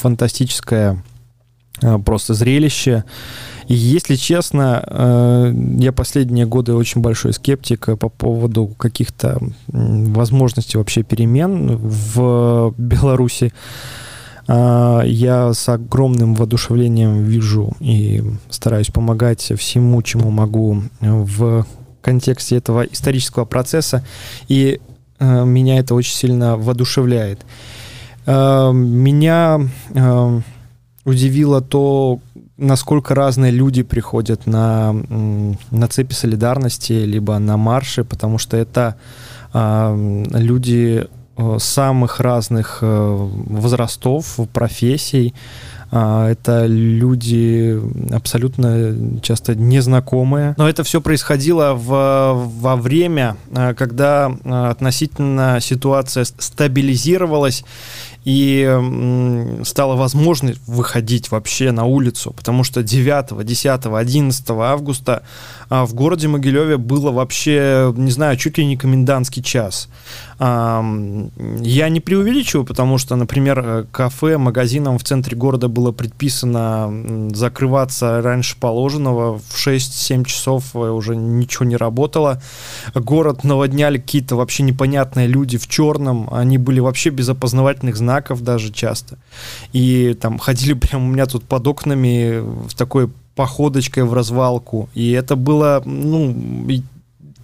фантастическое 0.00 1.02
э, 1.82 1.98
просто 1.98 2.32
зрелище. 2.32 3.04
И 3.66 3.74
если 3.74 4.14
честно, 4.14 4.82
э, 4.86 5.52
я 5.76 5.92
последние 5.92 6.46
годы 6.46 6.72
очень 6.72 7.02
большой 7.02 7.34
скептик 7.34 7.98
по 7.98 8.08
поводу 8.08 8.68
каких-то 8.68 9.38
возможностей 9.66 10.78
вообще 10.78 11.02
перемен 11.02 11.76
в 11.76 12.72
Беларуси. 12.78 13.52
Э, 14.48 15.02
я 15.04 15.52
с 15.52 15.68
огромным 15.68 16.34
воодушевлением 16.34 17.22
вижу 17.22 17.72
и 17.78 18.24
стараюсь 18.50 18.88
помогать 18.88 19.52
всему, 19.56 20.02
чему 20.02 20.30
могу 20.30 20.82
в 21.00 21.66
контексте 22.00 22.56
этого 22.56 22.82
исторического 22.82 23.44
процесса. 23.44 24.04
И 24.48 24.80
меня 25.20 25.78
это 25.80 25.94
очень 25.96 26.14
сильно 26.14 26.56
воодушевляет. 26.56 27.44
Э, 28.28 28.72
меня 28.72 29.60
э, 29.94 30.40
удивило 31.04 31.62
то, 31.62 32.20
насколько 32.58 33.14
разные 33.14 33.50
люди 33.50 33.82
приходят 33.82 34.46
на, 34.46 34.92
на 35.70 35.88
цепи 35.88 36.12
солидарности, 36.12 36.92
либо 36.92 37.38
на 37.38 37.56
марши, 37.56 38.04
потому 38.04 38.36
что 38.36 38.58
это 38.58 38.96
э, 39.54 40.24
люди 40.32 41.06
самых 41.58 42.20
разных 42.20 42.78
возрастов, 42.80 44.38
профессий. 44.52 45.34
Это 45.90 46.66
люди 46.66 47.80
абсолютно 48.12 49.20
часто 49.22 49.54
незнакомые. 49.54 50.54
Но 50.58 50.68
это 50.68 50.84
все 50.84 51.00
происходило 51.00 51.72
в, 51.72 52.50
во 52.60 52.76
время, 52.76 53.36
когда 53.76 54.26
относительно 54.44 55.58
ситуация 55.60 56.24
стабилизировалась, 56.24 57.64
и 58.28 59.62
стало 59.64 59.96
возможно 59.96 60.52
выходить 60.66 61.30
вообще 61.30 61.72
на 61.72 61.86
улицу, 61.86 62.34
потому 62.36 62.62
что 62.62 62.82
9, 62.82 63.42
10, 63.42 63.86
11 63.86 64.50
августа 64.50 65.22
а, 65.70 65.86
в 65.86 65.94
городе 65.94 66.28
Могилеве 66.28 66.76
было 66.76 67.10
вообще, 67.10 67.90
не 67.96 68.10
знаю, 68.10 68.36
чуть 68.36 68.58
ли 68.58 68.66
не 68.66 68.76
комендантский 68.76 69.42
час. 69.42 69.88
Я 70.40 71.88
не 71.88 71.98
преувеличиваю, 71.98 72.64
потому 72.64 72.98
что, 72.98 73.16
например, 73.16 73.58
э, 73.58 73.84
кафе, 73.90 74.38
магазинам 74.38 74.96
в 74.96 75.02
центре 75.02 75.36
города 75.36 75.66
было 75.66 75.90
предписано 75.90 77.32
закрываться 77.34 78.22
раньше 78.22 78.56
положенного, 78.60 79.38
в 79.38 79.56
6-7 79.56 80.24
часов 80.24 80.64
э, 80.74 80.78
уже 80.78 81.16
ничего 81.16 81.64
не 81.64 81.76
работало. 81.76 82.40
Город 82.94 83.42
наводняли 83.42 83.98
какие-то 83.98 84.36
вообще 84.36 84.62
непонятные 84.62 85.26
люди 85.26 85.58
в 85.58 85.66
черном, 85.66 86.28
они 86.30 86.56
были 86.56 86.78
вообще 86.78 87.10
без 87.10 87.28
опознавательных 87.28 87.96
знаков 87.96 88.17
даже 88.40 88.72
часто. 88.72 89.18
И 89.72 90.16
там 90.20 90.38
ходили 90.38 90.72
прямо 90.74 91.04
у 91.04 91.08
меня 91.08 91.26
тут 91.26 91.44
под 91.44 91.66
окнами 91.66 92.40
в 92.68 92.74
такой 92.74 93.10
походочкой 93.34 94.04
в 94.04 94.14
развалку. 94.14 94.88
И 94.94 95.12
это 95.12 95.36
было, 95.36 95.80
ну, 95.84 96.34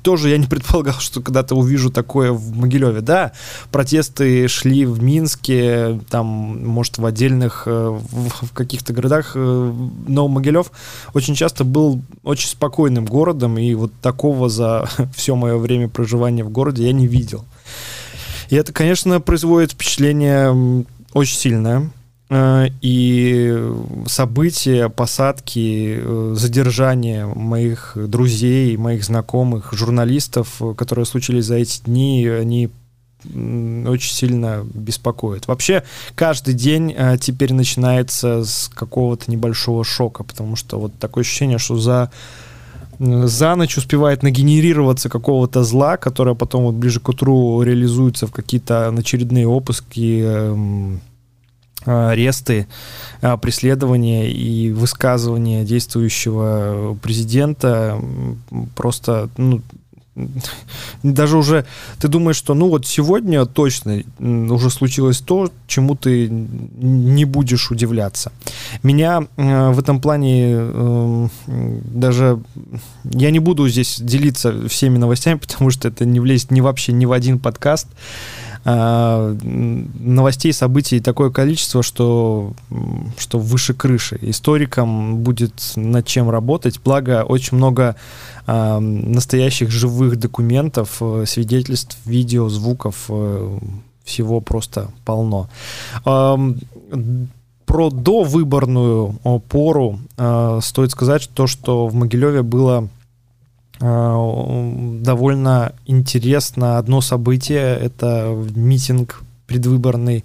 тоже 0.04 0.28
я 0.28 0.38
не 0.38 0.46
предполагал, 0.48 0.94
что 1.00 1.20
когда-то 1.20 1.56
увижу 1.56 1.90
такое 1.90 2.30
в 2.30 2.54
Могилеве. 2.54 3.00
Да, 3.00 3.32
протесты 3.72 4.46
шли 4.46 4.86
в 4.86 5.02
Минске, 5.02 6.00
там, 6.10 6.26
может, 6.26 6.98
в 6.98 7.06
отдельных, 7.06 7.64
э, 7.66 7.98
в, 8.10 8.52
каких-то 8.52 8.92
городах, 8.92 9.32
э, 9.34 9.72
но 10.06 10.28
Могилев 10.28 10.70
очень 11.14 11.34
часто 11.34 11.64
был 11.64 12.02
очень 12.22 12.48
спокойным 12.48 13.06
городом, 13.06 13.58
и 13.58 13.74
вот 13.74 13.92
такого 14.00 14.48
за 14.48 14.88
все 15.16 15.34
мое 15.34 15.56
время 15.56 15.88
проживания 15.88 16.44
в 16.44 16.50
городе 16.50 16.86
я 16.86 16.92
не 16.92 17.06
видел. 17.08 17.44
И 18.54 18.56
это, 18.56 18.72
конечно, 18.72 19.20
производит 19.20 19.72
впечатление 19.72 20.84
очень 21.12 21.36
сильное. 21.36 21.90
Э, 22.30 22.66
и 22.82 23.52
события, 24.06 24.88
посадки, 24.88 25.98
э, 26.00 26.34
задержания 26.36 27.26
моих 27.26 27.94
друзей, 27.96 28.76
моих 28.76 29.02
знакомых, 29.02 29.72
журналистов, 29.72 30.62
которые 30.76 31.04
случились 31.04 31.46
за 31.46 31.56
эти 31.56 31.82
дни, 31.82 32.28
они 32.28 32.70
очень 33.24 34.14
сильно 34.14 34.64
беспокоит. 34.72 35.48
Вообще, 35.48 35.82
каждый 36.14 36.54
день 36.54 36.94
а, 36.96 37.16
теперь 37.16 37.54
начинается 37.54 38.44
с 38.44 38.70
какого-то 38.72 39.32
небольшого 39.32 39.82
шока, 39.82 40.22
потому 40.22 40.54
что 40.54 40.78
вот 40.78 40.92
такое 41.00 41.22
ощущение, 41.22 41.58
что 41.58 41.76
за 41.76 42.12
за 42.98 43.54
ночь 43.54 43.76
успевает 43.76 44.22
нагенерироваться 44.22 45.08
какого-то 45.08 45.64
зла, 45.64 45.96
которое 45.96 46.34
потом 46.34 46.64
вот 46.64 46.74
ближе 46.74 47.00
к 47.00 47.08
утру 47.08 47.62
реализуется 47.62 48.26
в 48.26 48.32
какие-то 48.32 48.88
очередные 48.88 49.46
опуски, 49.46 50.22
э, 50.24 50.96
аресты, 51.84 52.66
а, 53.20 53.36
преследования 53.36 54.30
и 54.30 54.70
высказывания 54.72 55.64
действующего 55.64 56.96
президента. 57.02 58.00
Просто 58.74 59.28
ну, 59.36 59.60
даже 61.02 61.36
уже 61.36 61.64
ты 62.00 62.08
думаешь, 62.08 62.36
что 62.36 62.54
ну 62.54 62.68
вот 62.68 62.86
сегодня 62.86 63.44
точно 63.46 64.02
уже 64.18 64.70
случилось 64.70 65.18
то, 65.18 65.50
чему 65.66 65.96
ты 65.96 66.28
не 66.28 67.24
будешь 67.24 67.70
удивляться. 67.70 68.32
Меня 68.82 69.26
э, 69.36 69.70
в 69.70 69.78
этом 69.78 70.00
плане 70.00 70.56
э, 70.56 71.28
даже 71.46 72.40
я 73.04 73.30
не 73.30 73.38
буду 73.40 73.68
здесь 73.68 74.00
делиться 74.00 74.68
всеми 74.68 74.98
новостями, 74.98 75.38
потому 75.40 75.70
что 75.70 75.88
это 75.88 76.04
не 76.04 76.20
влезет 76.20 76.50
ни 76.50 76.60
вообще 76.60 76.92
ни 76.92 77.06
в 77.06 77.12
один 77.12 77.38
подкаст. 77.38 77.88
А, 78.66 79.36
новостей, 79.42 80.52
событий 80.52 81.00
такое 81.00 81.30
количество, 81.30 81.82
что, 81.82 82.54
что 83.18 83.38
выше 83.38 83.74
крыши. 83.74 84.18
Историкам 84.22 85.18
будет 85.18 85.72
над 85.76 86.06
чем 86.06 86.30
работать. 86.30 86.80
Благо, 86.82 87.24
очень 87.24 87.58
много 87.58 87.96
а, 88.46 88.80
настоящих 88.80 89.70
живых 89.70 90.18
документов, 90.18 90.96
э, 91.00 91.24
свидетельств, 91.26 91.98
видео, 92.06 92.48
звуков, 92.48 93.04
э, 93.08 93.58
всего 94.02 94.40
просто 94.40 94.90
полно. 95.04 95.48
Про 96.04 97.90
довыборную 97.90 99.14
пору 99.48 99.98
э, 100.16 100.60
стоит 100.62 100.90
сказать 100.90 101.30
то, 101.32 101.46
что 101.46 101.88
в 101.88 101.94
Могилеве 101.94 102.42
было 102.42 102.82
Э, 102.84 103.03
довольно 103.80 105.72
интересно 105.86 106.78
одно 106.78 107.00
событие. 107.00 107.76
Это 107.76 108.34
митинг 108.54 109.22
предвыборный 109.46 110.24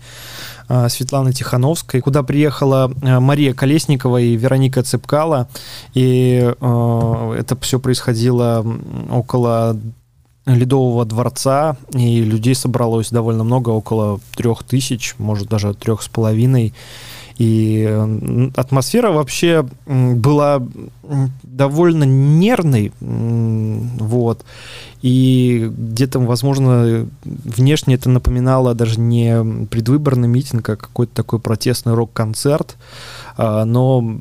э, 0.70 0.90
Светланы 0.90 1.34
Тихановской, 1.34 2.00
куда 2.00 2.24
приехала 2.24 2.92
э, 3.02 3.20
Мария 3.20 3.54
Колесникова 3.54 4.22
и 4.22 4.36
Вероника 4.36 4.82
Цепкала. 4.84 5.50
И 5.94 6.54
это 6.60 7.58
все 7.60 7.80
происходило 7.80 8.66
около 9.12 9.78
Ледового 10.46 11.06
дворца, 11.06 11.78
и 11.94 12.22
людей 12.22 12.56
собралось 12.56 13.10
довольно 13.10 13.44
много, 13.44 13.70
около 13.70 14.20
трех 14.36 14.64
тысяч, 14.64 15.16
может 15.18 15.48
даже 15.48 15.74
трех 15.74 16.02
с 16.02 16.08
половиной. 16.08 16.74
И 17.40 17.90
атмосфера 18.56 19.12
вообще 19.12 19.66
была 19.88 20.62
довольно 21.44 22.04
нервной, 22.04 22.92
вот. 23.00 24.44
И 25.02 25.72
где-то, 25.76 26.20
возможно, 26.20 27.08
внешне 27.24 27.96
это 27.96 28.10
напоминало 28.10 28.76
даже 28.76 29.00
не 29.00 29.66
предвыборный 29.68 30.28
митинг, 30.28 30.68
а 30.68 30.76
какой-то 30.76 31.16
такой 31.16 31.40
протестный 31.40 31.94
рок-концерт. 31.94 32.76
А, 33.38 33.64
но 33.64 34.20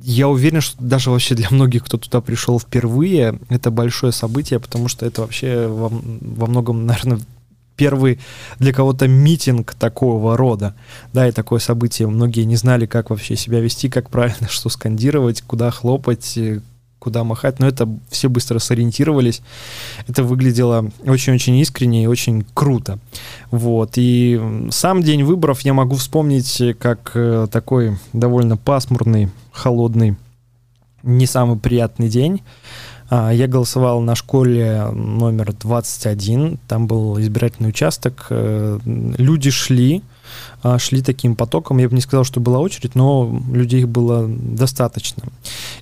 я 0.00 0.28
уверен, 0.28 0.60
что 0.60 0.80
даже 0.80 1.10
вообще 1.10 1.34
для 1.34 1.48
многих, 1.50 1.84
кто 1.84 1.98
туда 1.98 2.20
пришел 2.20 2.60
впервые, 2.60 3.40
это 3.48 3.72
большое 3.72 4.12
событие, 4.12 4.60
потому 4.60 4.86
что 4.86 5.04
это 5.04 5.22
вообще 5.22 5.66
во, 5.66 5.88
во 5.90 6.46
многом, 6.46 6.86
наверное, 6.86 7.18
первый 7.82 8.20
для 8.60 8.72
кого-то 8.72 9.08
митинг 9.08 9.74
такого 9.74 10.36
рода, 10.36 10.76
да, 11.12 11.26
и 11.28 11.32
такое 11.32 11.58
событие. 11.58 12.06
Многие 12.06 12.44
не 12.44 12.54
знали, 12.54 12.86
как 12.86 13.10
вообще 13.10 13.34
себя 13.34 13.58
вести, 13.58 13.88
как 13.88 14.08
правильно, 14.08 14.46
что 14.48 14.68
скандировать, 14.68 15.42
куда 15.42 15.72
хлопать, 15.72 16.38
э, 16.38 16.60
куда 17.00 17.24
махать, 17.24 17.58
но 17.58 17.66
это 17.66 17.88
все 18.08 18.28
быстро 18.28 18.60
сориентировались. 18.60 19.42
Это 20.06 20.22
выглядело 20.22 20.92
очень-очень 21.04 21.56
искренне 21.56 22.04
и 22.04 22.06
очень 22.06 22.46
круто. 22.54 23.00
Вот. 23.50 23.94
И 23.96 24.40
сам 24.70 25.02
день 25.02 25.24
выборов 25.24 25.62
я 25.62 25.74
могу 25.74 25.96
вспомнить 25.96 26.62
как 26.78 27.10
э, 27.14 27.48
такой 27.50 27.98
довольно 28.12 28.56
пасмурный, 28.56 29.28
холодный, 29.50 30.14
не 31.02 31.26
самый 31.26 31.58
приятный 31.58 32.08
день. 32.08 32.42
А, 33.14 33.30
я 33.30 33.46
голосовал 33.46 34.00
на 34.00 34.14
школе 34.14 34.86
номер 34.90 35.52
21, 35.52 36.58
там 36.66 36.86
был 36.86 37.20
избирательный 37.20 37.68
участок. 37.68 38.28
Э, 38.30 38.78
люди 38.86 39.50
шли, 39.50 40.02
а, 40.62 40.78
шли 40.78 41.02
таким 41.02 41.36
потоком. 41.36 41.76
Я 41.76 41.90
бы 41.90 41.94
не 41.94 42.00
сказал, 42.00 42.24
что 42.24 42.40
была 42.40 42.58
очередь, 42.58 42.94
но 42.94 43.42
людей 43.52 43.84
было 43.84 44.26
достаточно. 44.26 45.24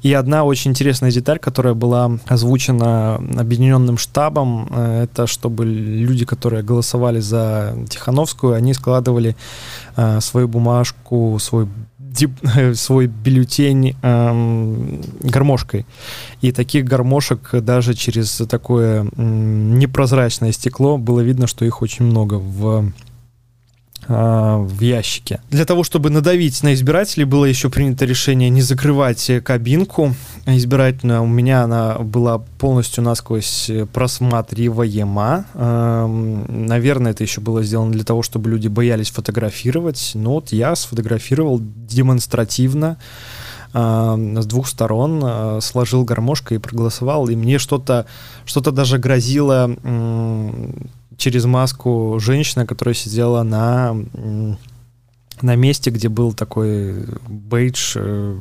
И 0.02 0.12
одна 0.12 0.42
очень 0.42 0.72
интересная 0.72 1.12
деталь, 1.12 1.38
которая 1.38 1.74
была 1.74 2.18
озвучена 2.26 3.22
объединенным 3.38 3.96
штабом, 3.96 4.66
э, 4.68 5.04
это 5.04 5.28
чтобы 5.28 5.64
люди, 5.64 6.24
которые 6.24 6.64
голосовали 6.64 7.20
за 7.20 7.76
Тихановскую, 7.88 8.54
они 8.54 8.74
складывали 8.74 9.36
э, 9.94 10.20
свою 10.20 10.48
бумажку, 10.48 11.38
свой 11.40 11.68
свой 12.74 13.06
бюллетень 13.06 13.96
эм, 14.02 15.02
гармошкой. 15.20 15.86
И 16.40 16.52
таких 16.52 16.84
гармошек 16.84 17.50
даже 17.52 17.94
через 17.94 18.42
такое 18.48 19.06
м, 19.16 19.78
непрозрачное 19.78 20.52
стекло 20.52 20.98
было 20.98 21.20
видно, 21.20 21.46
что 21.46 21.64
их 21.64 21.82
очень 21.82 22.04
много 22.04 22.34
в 22.34 22.92
в 24.08 24.80
ящике. 24.80 25.40
Для 25.50 25.64
того, 25.64 25.84
чтобы 25.84 26.10
надавить 26.10 26.62
на 26.62 26.74
избирателей, 26.74 27.24
было 27.24 27.44
еще 27.44 27.70
принято 27.70 28.04
решение 28.04 28.50
не 28.50 28.62
закрывать 28.62 29.30
кабинку 29.44 30.14
избирательную. 30.46 31.22
У 31.22 31.26
меня 31.26 31.62
она 31.62 31.98
была 31.98 32.38
полностью 32.38 33.04
насквозь 33.04 33.70
просматриваема. 33.92 35.44
Наверное, 35.54 37.12
это 37.12 37.22
еще 37.22 37.40
было 37.40 37.62
сделано 37.62 37.92
для 37.92 38.04
того, 38.04 38.22
чтобы 38.22 38.50
люди 38.50 38.68
боялись 38.68 39.10
фотографировать. 39.10 40.12
Но 40.14 40.34
вот 40.34 40.52
я 40.52 40.74
сфотографировал 40.74 41.60
демонстративно 41.60 42.96
с 43.72 44.46
двух 44.46 44.66
сторон, 44.66 45.20
а, 45.22 45.60
сложил 45.60 46.04
гармошкой 46.04 46.56
и 46.56 46.60
проголосовал, 46.60 47.28
и 47.28 47.36
мне 47.36 47.58
что-то 47.58 48.06
что 48.44 48.60
даже 48.72 48.98
грозило 48.98 49.70
через 51.20 51.44
маску 51.44 52.18
женщина, 52.18 52.66
которая 52.66 52.94
сидела 52.94 53.42
на, 53.42 53.94
на 55.42 55.54
месте, 55.54 55.90
где 55.90 56.08
был 56.08 56.32
такой 56.32 57.04
бейдж, 57.28 57.92
э, 57.94 58.40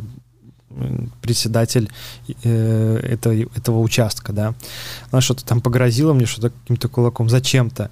председатель 1.21 1.89
э, 2.43 2.97
этого, 3.03 3.33
этого 3.33 3.79
участка, 3.79 4.31
да. 4.31 4.55
Она 5.11 5.21
что-то 5.21 5.45
там 5.45 5.61
погрозила 5.61 6.13
мне, 6.13 6.25
что-то 6.25 6.51
каким-то 6.51 6.87
кулаком, 6.87 7.29
зачем-то. 7.29 7.91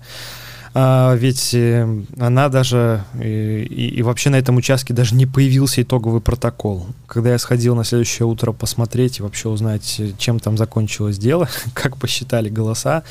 А, 0.74 1.16
ведь 1.16 1.54
э, 1.54 2.04
она 2.20 2.50
даже 2.50 3.04
и, 3.22 3.68
и, 3.70 3.88
и 3.96 4.02
вообще 4.02 4.30
на 4.30 4.36
этом 4.36 4.58
участке 4.58 4.94
даже 4.94 5.16
не 5.16 5.26
появился 5.26 5.82
итоговый 5.82 6.22
протокол. 6.22 6.88
Когда 7.08 7.32
я 7.32 7.38
сходил 7.38 7.76
на 7.76 7.84
следующее 7.84 8.26
утро 8.28 8.52
посмотреть 8.52 9.20
и 9.20 9.24
вообще 9.24 9.50
узнать, 9.50 10.02
чем 10.18 10.40
там 10.40 10.58
закончилось 10.58 11.18
дело, 11.18 11.50
как 11.74 11.98
посчитали 11.98 12.50
голоса, 12.50 13.04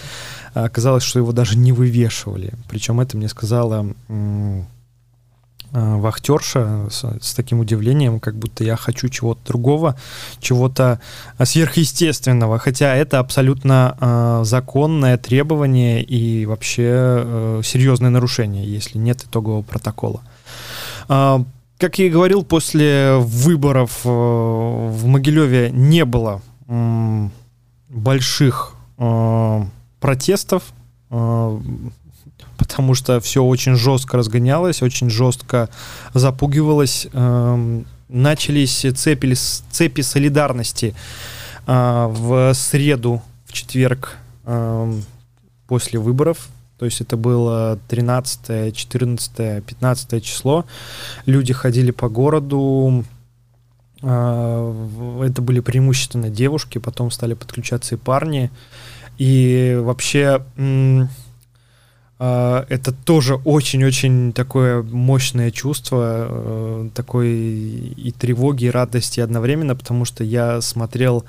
оказалось, 0.55 1.03
что 1.03 1.19
его 1.19 1.33
даже 1.33 1.59
не 1.59 1.73
вывешивали. 1.73 2.53
Причем 2.69 3.01
это 3.01 3.17
мне 3.17 3.29
сказала 3.29 3.87
Э, 4.09 4.63
вахтерша 5.77 6.89
с, 6.91 7.05
с 7.21 7.35
таким 7.35 7.61
удивлением, 7.61 8.21
как 8.21 8.35
будто 8.37 8.65
я 8.65 8.77
хочу 8.77 9.09
чего-то 9.09 9.41
другого, 9.47 9.97
чего-то 10.41 11.01
э, 11.39 11.45
сверхъестественного, 11.45 12.59
хотя 12.59 12.95
это 12.95 13.19
абсолютно 13.19 13.97
э, 14.01 14.41
законное 14.45 15.19
требование 15.19 16.03
и 16.03 16.47
вообще 16.47 16.85
э, 16.89 17.61
серьезное 17.65 18.11
нарушение, 18.11 18.65
если 18.65 18.99
нет 18.99 19.25
итогового 19.25 19.63
протокола. 19.63 20.23
Э, 21.09 21.39
как 21.79 21.99
я 21.99 22.07
и 22.07 22.11
говорил, 22.11 22.43
после 22.43 23.17
выборов 23.19 24.01
э, 24.05 24.09
в 24.09 25.05
Могилеве 25.05 25.71
не 25.71 26.05
было 26.05 26.41
э, 26.69 27.29
больших 27.91 28.75
э, 28.99 29.63
протестов. 30.01 30.63
Э, 31.11 31.61
потому 32.57 32.95
что 32.95 33.21
все 33.21 33.43
очень 33.43 33.75
жестко 33.77 34.17
разгонялось, 34.17 34.83
очень 34.83 35.11
жестко 35.11 35.69
запугивалось. 36.15 37.09
Эм, 37.13 37.87
начались 38.09 38.87
цепи, 38.95 39.35
цепи 39.35 40.01
солидарности 40.01 40.95
э, 41.67 42.07
в 42.09 42.55
среду, 42.55 43.23
в 43.47 43.53
четверг 43.53 44.17
эм, 44.45 45.05
после 45.67 45.99
выборов. 45.99 46.49
То 46.79 46.85
есть 46.85 47.01
это 47.01 47.17
было 47.17 47.79
13, 47.89 48.75
14, 48.77 49.65
15 49.65 50.25
число. 50.25 50.67
Люди 51.25 51.53
ходили 51.53 51.91
по 51.91 52.09
городу, 52.09 53.05
э, 54.03 55.23
это 55.25 55.43
были 55.43 55.61
преимущественно 55.61 56.29
девушки, 56.29 56.79
потом 56.79 57.11
стали 57.11 57.35
подключаться 57.35 57.95
и 57.95 57.99
парни. 57.99 58.51
И 59.19 59.79
вообще 59.81 60.43
это 62.19 62.93
тоже 62.93 63.35
очень-очень 63.35 64.33
такое 64.33 64.83
мощное 64.83 65.51
чувство, 65.51 66.27
э, 66.29 66.89
такой 66.95 67.29
и 67.29 68.11
тревоги, 68.11 68.65
и 68.65 68.71
радости 68.71 69.21
одновременно, 69.21 69.77
потому 69.77 70.07
что 70.07 70.25
я 70.25 70.63
смотрел 70.63 71.27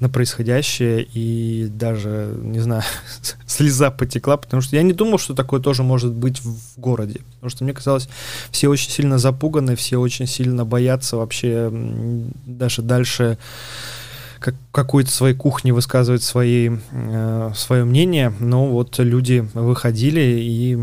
на 0.00 0.08
происходящее 0.08 1.06
и 1.12 1.68
даже, 1.70 2.34
не 2.42 2.58
знаю, 2.60 2.82
слеза 3.46 3.90
потекла, 3.90 4.38
потому 4.38 4.62
что 4.62 4.76
я 4.76 4.82
не 4.82 4.94
думал, 4.94 5.18
что 5.18 5.34
такое 5.34 5.60
тоже 5.60 5.82
может 5.82 6.12
быть 6.12 6.40
в 6.42 6.80
городе. 6.80 7.20
Потому 7.34 7.50
что 7.50 7.64
мне 7.64 7.74
казалось, 7.74 8.08
все 8.50 8.68
очень 8.68 8.90
сильно 8.90 9.18
запуганы, 9.18 9.76
все 9.76 9.98
очень 9.98 10.26
сильно 10.26 10.64
боятся 10.64 11.18
вообще 11.18 11.70
даже 12.46 12.80
дальше 12.80 13.36
как, 14.40 14.54
какой-то 14.72 15.10
своей 15.10 15.34
кухне 15.34 15.72
высказывать 15.72 16.22
свои, 16.22 16.70
э, 16.92 17.52
свое 17.54 17.84
мнение, 17.84 18.32
но 18.40 18.66
вот 18.66 18.98
люди 18.98 19.46
выходили 19.54 20.20
и 20.20 20.78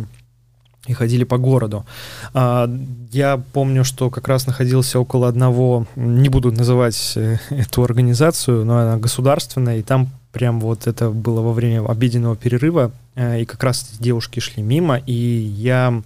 и 0.88 0.94
ходили 0.94 1.26
по 1.26 1.38
городу. 1.38 1.86
А, 2.34 2.70
я 3.12 3.42
помню, 3.52 3.84
что 3.84 4.10
как 4.10 4.28
раз 4.28 4.48
находился 4.48 5.00
около 5.00 5.28
одного, 5.28 5.86
не 5.98 6.30
буду 6.30 6.52
называть 6.52 7.14
э, 7.16 7.38
эту 7.50 7.84
организацию, 7.84 8.66
но 8.66 8.78
она 8.80 8.98
государственная, 8.98 9.80
и 9.80 9.84
там 9.84 10.10
прям 10.32 10.60
вот 10.60 10.88
это 10.88 11.10
было 11.10 11.42
во 11.42 11.52
время 11.52 11.86
обеденного 11.86 12.36
перерыва, 12.36 12.92
э, 13.16 13.42
и 13.42 13.46
как 13.46 13.64
раз 13.64 13.98
девушки 14.00 14.40
шли 14.40 14.64
мимо, 14.64 14.98
и 15.06 15.14
я 15.14 16.02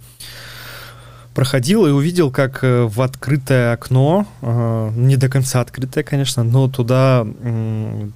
проходил 1.34 1.86
и 1.86 1.90
увидел, 1.90 2.30
как 2.30 2.62
э, 2.62 2.84
в 2.84 3.00
открытое 3.00 3.72
окно, 3.72 4.26
э, 4.42 4.90
не 4.96 5.16
до 5.16 5.28
конца 5.28 5.60
открытое, 5.60 6.04
конечно, 6.04 6.44
но 6.44 6.68
туда 6.68 7.26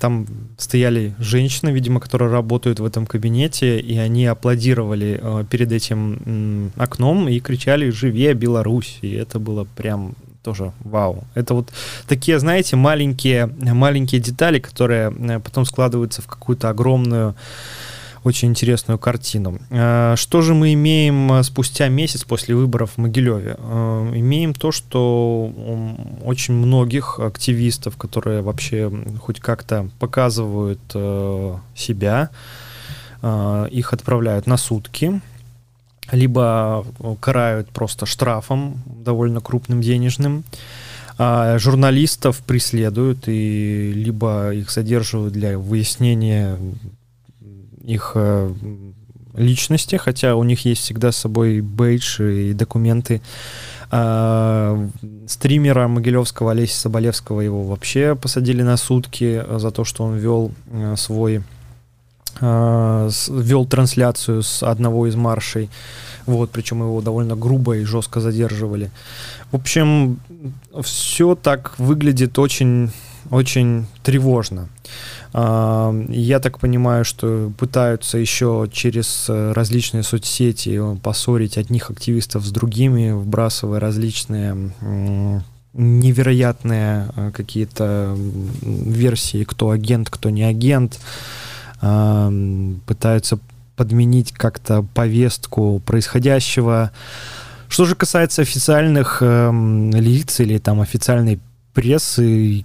там 0.01 0.27
стояли 0.59 1.15
женщины, 1.19 1.71
видимо, 1.71 2.01
которые 2.01 2.31
работают 2.31 2.81
в 2.81 2.85
этом 2.85 3.07
кабинете, 3.07 3.79
и 3.79 3.97
они 3.99 4.27
аплодировали 4.27 5.19
э, 5.21 5.45
перед 5.51 5.73
этим 5.73 6.73
окном 6.77 7.29
и 7.29 7.41
кричали 7.41 7.91
«Живее 7.91 8.35
Беларусь!» 8.35 8.99
И 9.03 9.13
это 9.13 9.39
было 9.39 9.65
прям 9.65 10.15
тоже 10.43 10.73
вау. 10.85 11.25
Это 11.35 11.55
вот 11.55 11.71
такие, 12.07 12.39
знаете, 12.39 12.77
маленькие, 12.77 13.47
маленькие 13.47 14.21
детали, 14.21 14.61
которые 14.61 15.11
потом 15.41 15.65
складываются 15.65 16.23
в 16.23 16.27
какую-то 16.27 16.69
огромную 16.69 17.35
очень 18.27 18.49
интересную 18.49 18.99
картину. 18.99 19.61
Э, 19.71 20.15
что 20.17 20.43
же 20.43 20.53
мы 20.53 20.73
имеем 20.73 21.33
э, 21.33 21.43
спустя 21.45 21.89
месяц 21.89 22.25
после 22.25 22.57
выборов 22.57 22.93
в 22.97 22.99
Могилеве? 22.99 23.55
Э, 23.57 24.13
имеем 24.17 24.53
то, 24.53 24.73
что 24.73 25.53
очень 26.25 26.55
многих 26.55 27.21
активистов, 27.21 27.97
которые 27.97 28.43
вообще 28.43 28.93
хоть 29.21 29.39
как-то 29.39 29.89
показывают 30.01 30.81
себя, 31.75 32.31
их 33.23 33.93
отправляют 33.93 34.47
на 34.47 34.57
сутки, 34.57 35.21
либо 36.13 36.85
карают 37.21 37.69
просто 37.71 38.07
штрафом 38.07 38.83
довольно 38.87 39.41
крупным 39.41 39.81
денежным, 39.81 40.45
а 41.19 41.59
журналистов 41.59 42.41
преследуют 42.47 43.27
и 43.27 43.93
либо 43.95 44.53
их 44.53 44.71
задерживают 44.71 45.33
для 45.33 45.59
выяснения 45.59 46.59
их 47.87 48.13
э, 48.15 48.53
личности, 49.35 49.97
хотя 49.97 50.35
у 50.35 50.45
них 50.45 50.65
есть 50.65 50.83
всегда 50.83 51.13
с 51.13 51.17
собой 51.17 51.61
бейдж 51.61 52.21
и 52.21 52.53
документы. 52.53 53.23
А, 53.91 54.89
стримера 55.29 55.87
Могилевского 55.87 56.51
Олеся 56.51 56.81
Соболевского 56.81 57.41
его 57.41 57.63
вообще 57.63 58.17
посадили 58.17 58.63
на 58.63 58.77
сутки 58.77 59.45
за 59.59 59.71
то, 59.71 59.85
что 59.85 60.05
он 60.05 60.17
вел 60.17 60.53
э, 60.73 60.95
свой 60.97 61.43
э, 62.41 63.11
вел 63.29 63.67
трансляцию 63.67 64.43
с 64.43 64.63
одного 64.65 65.07
из 65.07 65.15
маршей, 65.15 65.71
вот, 66.27 66.51
причем 66.51 66.81
его 66.81 67.01
довольно 67.01 67.37
грубо 67.37 67.77
и 67.77 67.85
жестко 67.85 68.21
задерживали. 68.21 68.91
В 69.53 69.57
общем, 69.57 70.19
все 70.83 71.37
так 71.37 71.79
выглядит 71.79 72.39
очень, 72.41 72.91
очень 73.31 73.87
тревожно. 74.03 74.69
Я 75.39 76.41
так 76.41 76.59
понимаю, 76.59 77.05
что 77.05 77.53
пытаются 77.59 78.17
еще 78.17 78.71
через 78.73 79.27
э, 79.29 79.53
различные 79.53 80.03
соцсети 80.03 80.81
поссорить 81.03 81.59
одних 81.59 81.91
активистов 81.91 82.47
с 82.47 82.51
другими, 82.51 83.11
вбрасывая 83.11 83.79
различные 83.79 84.73
невероятные 85.75 87.11
э, 87.15 87.31
какие-то 87.33 88.17
версии, 88.63 89.45
кто 89.45 89.69
агент, 89.71 90.09
кто 90.09 90.31
не 90.31 90.43
агент. 90.43 90.99
Пытаются 92.87 93.39
подменить 93.77 94.33
как-то 94.33 94.83
повестку 94.95 95.81
происходящего. 95.85 96.91
Что 97.69 97.85
же 97.85 97.95
касается 97.95 98.43
официальных 98.43 99.19
э, 99.21 99.51
лиц 99.93 100.41
или 100.41 100.57
там 100.59 100.81
официальной 100.81 101.41
прессы, 101.75 102.65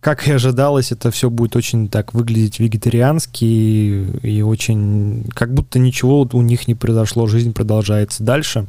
как 0.00 0.26
и 0.26 0.32
ожидалось, 0.32 0.92
это 0.92 1.10
все 1.10 1.28
будет 1.28 1.56
очень 1.56 1.88
так 1.88 2.14
выглядеть 2.14 2.58
вегетариански 2.58 3.44
и, 3.44 4.18
и 4.22 4.42
очень... 4.42 5.26
Как 5.34 5.52
будто 5.52 5.78
ничего 5.78 6.26
у 6.32 6.42
них 6.42 6.68
не 6.68 6.74
произошло, 6.74 7.26
жизнь 7.26 7.52
продолжается 7.52 8.24
дальше. 8.24 8.66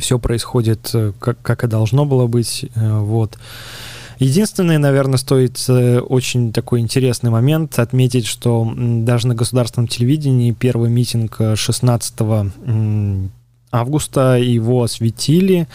Все 0.00 0.18
происходит 0.18 0.90
э, 0.94 1.12
как, 1.20 1.40
как 1.42 1.62
и 1.62 1.68
должно 1.68 2.04
было 2.04 2.26
быть. 2.26 2.66
Э, 2.74 2.98
вот. 2.98 3.38
Единственное, 4.18 4.78
наверное, 4.78 5.18
стоит 5.18 5.62
э, 5.68 6.00
очень 6.00 6.52
такой 6.52 6.80
интересный 6.80 7.30
момент 7.30 7.78
отметить, 7.78 8.26
что 8.26 8.72
даже 8.76 9.28
на 9.28 9.36
государственном 9.36 9.86
телевидении 9.86 10.50
первый 10.50 10.90
митинг 10.90 11.38
16 11.54 12.14
августа 13.70 14.36
его 14.36 14.82
осветили 14.82 15.68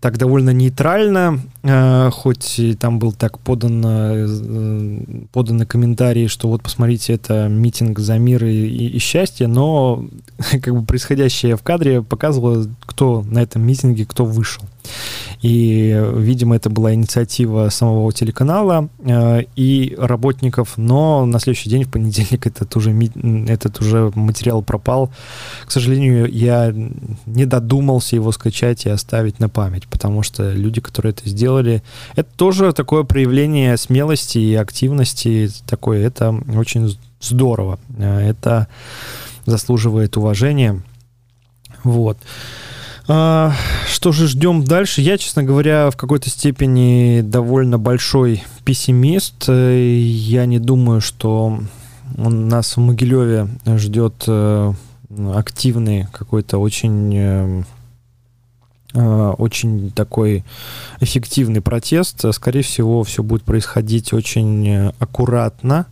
так 0.00 0.16
довольно 0.16 0.50
нейтрально, 0.50 1.40
э, 1.62 2.10
хоть 2.10 2.58
и 2.58 2.74
там 2.74 2.98
был 2.98 3.12
так 3.12 3.38
подан, 3.38 3.82
э, 3.84 5.26
поданы 5.30 5.66
комментарии, 5.66 6.26
что 6.26 6.48
вот 6.48 6.62
посмотрите, 6.62 7.12
это 7.12 7.48
митинг 7.48 7.98
за 7.98 8.18
мир 8.18 8.44
и, 8.44 8.66
и, 8.66 8.88
и 8.88 8.98
счастье, 8.98 9.46
но 9.46 10.06
как 10.62 10.74
бы 10.74 10.82
происходящее 10.84 11.56
в 11.56 11.62
кадре 11.62 12.02
показывало, 12.02 12.66
кто 12.80 13.22
на 13.28 13.42
этом 13.42 13.62
митинге, 13.62 14.06
кто 14.06 14.24
вышел. 14.24 14.64
И, 15.42 15.98
видимо, 16.14 16.56
это 16.56 16.68
была 16.68 16.92
инициатива 16.92 17.70
самого 17.70 18.12
телеканала 18.12 18.88
э, 18.98 19.44
и 19.56 19.94
работников, 19.98 20.74
но 20.76 21.24
на 21.24 21.40
следующий 21.40 21.70
день, 21.70 21.84
в 21.84 21.90
понедельник, 21.90 22.46
этот 22.46 22.76
уже, 22.76 22.92
этот 23.48 23.80
уже 23.80 24.12
материал 24.14 24.62
пропал. 24.62 25.10
К 25.64 25.70
сожалению, 25.70 26.30
я 26.30 26.74
не 27.26 27.46
додумался 27.46 28.16
его 28.16 28.32
скачать 28.32 28.84
и 28.84 28.90
оставить 28.90 29.38
на 29.40 29.48
память, 29.48 29.86
потому 29.88 30.22
что 30.22 30.52
люди, 30.52 30.80
которые 30.80 31.12
это 31.12 31.28
сделали, 31.28 31.82
это 32.16 32.28
тоже 32.36 32.72
такое 32.72 33.04
проявление 33.04 33.76
смелости 33.76 34.38
и 34.38 34.54
активности, 34.54 35.50
такое, 35.66 36.06
это 36.06 36.34
очень 36.54 36.94
здорово. 37.20 37.78
Э, 37.98 38.18
это 38.20 38.68
заслуживает 39.46 40.16
уважения. 40.16 40.82
Вот. 41.82 42.18
А, 43.12 43.52
что 43.88 44.12
же 44.12 44.28
ждем 44.28 44.62
дальше? 44.62 45.00
Я, 45.00 45.18
честно 45.18 45.42
говоря, 45.42 45.90
в 45.90 45.96
какой-то 45.96 46.30
степени 46.30 47.22
довольно 47.22 47.76
большой 47.76 48.44
пессимист. 48.64 49.48
Я 49.48 50.46
не 50.46 50.60
думаю, 50.60 51.00
что 51.00 51.58
нас 52.16 52.76
в 52.76 52.80
Могилеве 52.80 53.48
ждет 53.66 54.22
э, 54.28 54.72
активный 55.34 56.06
какой-то 56.12 56.58
очень 56.58 57.12
э, 57.16 57.62
э, 58.94 59.34
очень 59.38 59.90
такой 59.90 60.44
эффективный 61.00 61.62
протест. 61.62 62.24
Скорее 62.32 62.62
всего, 62.62 63.02
все 63.02 63.24
будет 63.24 63.42
происходить 63.42 64.12
очень 64.12 64.92
аккуратно, 65.00 65.86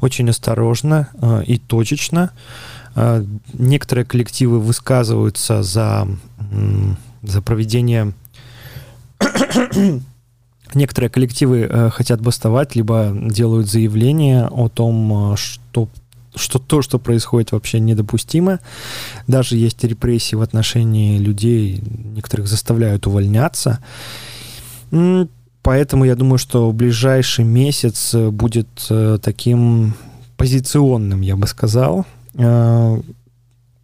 очень 0.00 0.28
осторожно 0.28 1.08
и 1.46 1.56
точечно. 1.58 2.32
Некоторые 3.52 4.04
коллективы 4.04 4.60
высказываются 4.60 5.64
за, 5.64 6.06
за 7.22 7.42
проведение... 7.42 8.12
Некоторые 10.74 11.08
коллективы 11.08 11.68
э, 11.70 11.90
хотят 11.90 12.20
бастовать, 12.20 12.74
либо 12.74 13.12
делают 13.14 13.68
заявление 13.68 14.48
о 14.48 14.68
том, 14.68 15.34
э, 15.34 15.36
что 15.36 15.88
что 16.36 16.58
то, 16.58 16.82
что 16.82 16.98
происходит, 16.98 17.52
вообще 17.52 17.78
недопустимо. 17.78 18.58
Даже 19.28 19.56
есть 19.56 19.84
репрессии 19.84 20.34
в 20.34 20.42
отношении 20.42 21.16
людей, 21.18 21.80
некоторых 21.86 22.48
заставляют 22.48 23.06
увольняться. 23.06 23.78
Поэтому 25.62 26.04
я 26.04 26.16
думаю, 26.16 26.38
что 26.38 26.72
ближайший 26.72 27.44
месяц 27.44 28.14
будет 28.14 28.68
э, 28.90 29.18
таким 29.22 29.94
позиционным, 30.36 31.20
я 31.20 31.36
бы 31.36 31.46
сказал. 31.46 32.04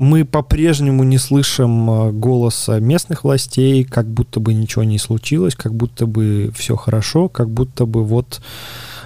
Э, 0.00 0.04
мы 0.04 0.24
по-прежнему 0.24 1.04
не 1.04 1.18
слышим 1.18 1.90
э, 1.90 2.12
голоса 2.12 2.80
местных 2.80 3.24
властей, 3.24 3.84
как 3.84 4.06
будто 4.06 4.40
бы 4.40 4.54
ничего 4.54 4.84
не 4.84 4.98
случилось, 4.98 5.54
как 5.54 5.74
будто 5.74 6.06
бы 6.06 6.50
все 6.54 6.76
хорошо, 6.76 7.28
как 7.28 7.50
будто 7.50 7.86
бы 7.86 8.04
вот 8.04 8.40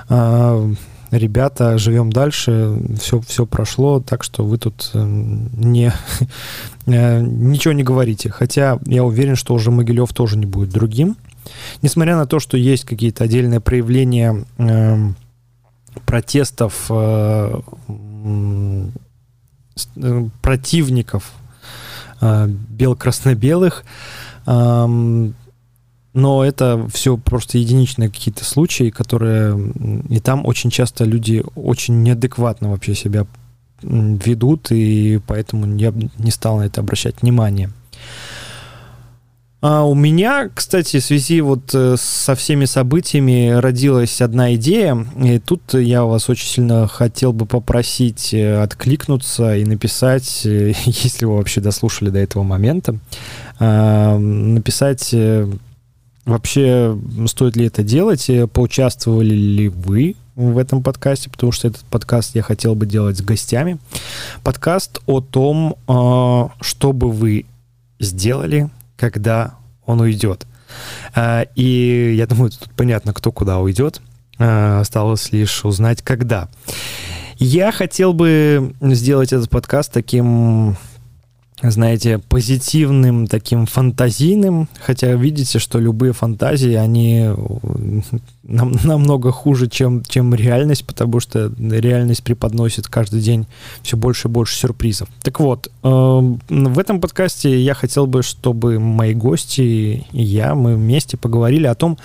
э, 0.09 0.74
ребята, 1.11 1.78
живем 1.78 2.12
дальше, 2.12 2.78
все, 3.00 3.20
все 3.20 3.46
прошло, 3.46 4.00
так 4.00 4.22
что 4.24 4.44
вы 4.44 4.59
тут 4.59 4.90
не, 4.94 5.92
ничего 6.87 7.74
не 7.74 7.83
говорите. 7.83 8.30
Хотя 8.30 8.78
я 8.87 9.04
уверен, 9.04 9.37
что 9.37 9.54
уже 9.54 9.70
Могилев 9.70 10.12
тоже 10.12 10.38
не 10.38 10.46
будет 10.46 10.70
другим. 10.70 11.16
Несмотря 11.83 12.16
на 12.16 12.26
то, 12.26 12.40
что 12.40 12.57
есть 12.57 12.85
какие-то 12.85 13.24
отдельные 13.24 13.61
проявления 13.61 14.44
протестов 16.07 16.90
Э, 18.26 19.00
противников 20.42 21.32
э, 22.20 22.48
бел-красно-белых. 22.48 23.84
но 24.46 26.44
это 26.44 26.88
все 26.92 27.16
просто 27.16 27.58
единичные 27.58 28.08
какие-то 28.08 28.44
случаи, 28.44 28.90
которые 28.90 29.72
и 30.08 30.20
там 30.20 30.46
очень 30.46 30.70
часто 30.70 31.04
люди 31.04 31.42
очень 31.56 32.02
неадекватно 32.02 32.70
вообще 32.70 32.94
себя 32.94 33.26
ведут, 33.82 34.70
и 34.70 35.20
поэтому 35.26 35.76
я 35.76 35.92
не 36.18 36.30
стал 36.30 36.58
на 36.58 36.62
это 36.62 36.80
обращать 36.80 37.22
внимание. 37.22 37.70
А 39.66 39.83
у 39.83 39.94
меня, 39.94 40.50
кстати, 40.55 40.98
в 40.98 41.03
связи 41.03 41.40
вот 41.40 41.74
э, 41.74 41.96
со 41.98 42.35
всеми 42.35 42.66
событиями 42.66 43.48
родилась 43.48 44.20
одна 44.20 44.55
идея, 44.57 45.07
и 45.18 45.38
тут 45.38 45.72
я 45.72 46.05
вас 46.05 46.29
очень 46.29 46.46
сильно 46.46 46.87
хотел 46.87 47.33
бы 47.33 47.46
попросить 47.46 48.35
э, 48.35 48.62
откликнуться 48.62 49.57
и 49.57 49.64
написать, 49.64 50.42
э, 50.44 50.74
если 50.85 51.24
вы 51.24 51.38
вообще 51.38 51.62
дослушали 51.62 52.11
до 52.11 52.18
этого 52.18 52.42
момента, 52.42 52.98
а, 53.59 54.18
написать 54.18 55.14
вообще 56.27 56.98
стоит 57.24 57.57
ли 57.57 57.64
это 57.64 57.83
делать, 57.83 58.31
поучаствовали 58.53 59.35
ли 59.35 59.70
вы 59.70 60.16
в 60.37 60.59
этом 60.59 60.83
подкасте, 60.83 61.31
потому 61.31 61.53
что 61.53 61.68
этот 61.68 61.85
подкаст 61.85 62.35
я 62.35 62.42
хотел 62.42 62.74
бы 62.74 62.85
делать 62.85 63.16
с 63.16 63.22
гостями. 63.22 63.79
Подкаст 64.42 65.00
о 65.07 65.22
том, 65.22 65.77
а, 65.88 66.50
что 66.61 66.92
бы 66.92 67.11
вы 67.11 67.46
сделали, 67.98 68.68
когда 68.96 69.54
он 69.87 70.00
уйдет. 70.00 70.46
А, 71.14 71.42
и 71.54 72.14
я 72.16 72.26
думаю, 72.26 72.50
тут 72.50 72.70
понятно, 72.74 73.12
кто 73.12 73.33
куда 73.33 73.59
уйдет. 73.59 74.00
А, 74.38 74.80
осталось 74.80 75.33
лишь 75.33 75.64
узнать, 75.64 76.02
когда. 76.02 76.48
Я 77.37 77.72
хотел 77.72 78.12
бы 78.12 78.74
сделать 78.80 79.33
этот 79.33 79.50
подкаст 79.50 79.92
таким 79.92 80.76
знаете, 81.62 82.18
позитивным, 82.18 83.26
таким 83.26 83.66
фантазийным, 83.66 84.68
хотя 84.80 85.12
видите, 85.12 85.58
что 85.58 85.78
любые 85.78 86.12
фантазии, 86.12 86.74
они 86.74 87.26
э, 87.26 87.34
нам, 88.42 88.72
намного 88.82 89.30
хуже, 89.30 89.68
чем, 89.68 90.02
чем 90.02 90.34
реальность, 90.34 90.84
потому 90.84 91.20
что 91.20 91.52
реальность 91.58 92.24
преподносит 92.24 92.88
каждый 92.88 93.20
день 93.20 93.46
все 93.82 93.96
больше 93.96 94.28
и 94.28 94.30
больше 94.30 94.56
сюрпризов. 94.56 95.08
Так 95.22 95.40
вот, 95.40 95.68
э, 95.82 95.88
в 95.88 96.78
этом 96.78 97.00
подкасте 97.00 97.60
я 97.60 97.74
хотел 97.74 98.06
бы, 98.06 98.22
чтобы 98.22 98.80
мои 98.80 99.14
гости 99.14 100.04
и 100.10 100.22
я, 100.22 100.54
мы 100.54 100.74
вместе 100.74 101.16
поговорили 101.16 101.66
о 101.66 101.74
том, 101.74 101.98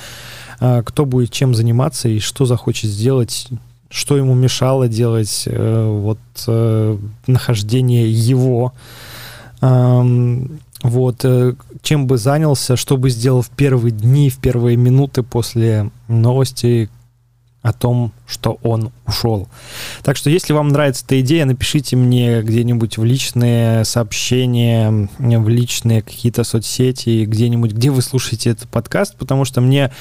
э, 0.59 0.83
кто 0.85 1.05
будет 1.05 1.31
чем 1.31 1.55
заниматься 1.55 2.07
и 2.07 2.19
что 2.19 2.45
захочет 2.45 2.91
сделать 2.91 3.47
что 3.91 4.17
ему 4.17 4.35
мешало 4.35 4.88
делать 4.88 5.45
э, 5.47 5.88
вот 5.88 6.19
э, 6.47 6.97
нахождение 7.25 8.12
его 8.12 8.73
вот, 9.62 11.26
э, 11.26 11.56
чем 11.82 12.08
бы 12.08 12.17
занялся, 12.17 12.76
что 12.76 12.98
бы 12.98 13.10
сделал 13.10 13.41
в 13.41 13.50
первые 13.50 13.91
дни, 13.91 14.30
в 14.30 14.38
первые 14.38 14.78
минуты 14.78 15.24
после 15.24 15.89
новости 16.08 16.89
о 17.62 17.74
том, 17.74 18.13
что 18.26 18.58
он 18.63 18.91
ушел. 19.06 19.50
Так 20.04 20.15
что, 20.15 20.30
если 20.30 20.54
вам 20.54 20.69
нравится 20.69 21.04
эта 21.06 21.19
идея, 21.19 21.43
напишите 21.43 21.98
мне 21.98 22.41
где-нибудь 22.41 22.98
в 22.98 23.04
личные 23.04 23.84
сообщения, 23.84 25.10
в 25.17 25.50
личные 25.50 26.02
какие-то 26.02 26.45
соцсети, 26.45 27.26
где-нибудь, 27.26 27.74
где 27.74 27.89
вы 27.89 28.02
слушаете 28.02 28.52
этот 28.52 28.69
подкаст, 28.69 29.17
потому 29.17 29.43
что 29.43 29.60
мне 29.60 29.91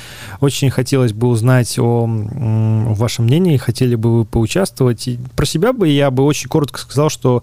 очень 0.41 0.71
хотелось 0.71 1.13
бы 1.13 1.27
узнать 1.27 1.77
о, 1.81 2.07
вашем 2.07 3.25
мнении, 3.25 3.57
хотели 3.57 3.97
бы 3.97 4.19
вы 4.19 4.25
поучаствовать. 4.25 5.09
И 5.09 5.19
про 5.35 5.45
себя 5.45 5.73
бы 5.73 5.89
я 5.89 6.13
бы 6.13 6.23
очень 6.23 6.49
коротко 6.49 6.79
сказал, 6.79 7.11
что 7.11 7.43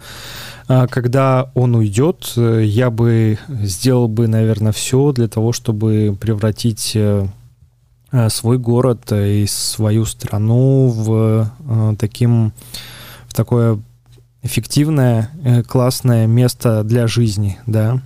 когда 0.68 1.52
он 1.54 1.76
уйдет, 1.76 2.34
э, 2.38 2.64
я 2.64 2.90
бы 2.90 3.38
сделал 3.48 4.08
бы, 4.08 4.28
наверное, 4.28 4.72
все 4.72 5.12
для 5.12 5.28
того, 5.28 5.52
чтобы 5.52 6.18
превратить 6.20 6.94
э, 6.96 7.28
э, 8.12 8.30
свой 8.30 8.58
город 8.58 9.12
и 9.12 9.46
свою 9.48 10.06
страну 10.06 10.90
в 10.90 11.52
таким 12.00 12.52
в 13.28 13.34
такое 13.34 13.80
эффективное, 14.42 15.30
классное 15.68 16.28
место 16.28 16.84
для 16.84 17.08
жизни, 17.08 17.60
да. 17.66 18.02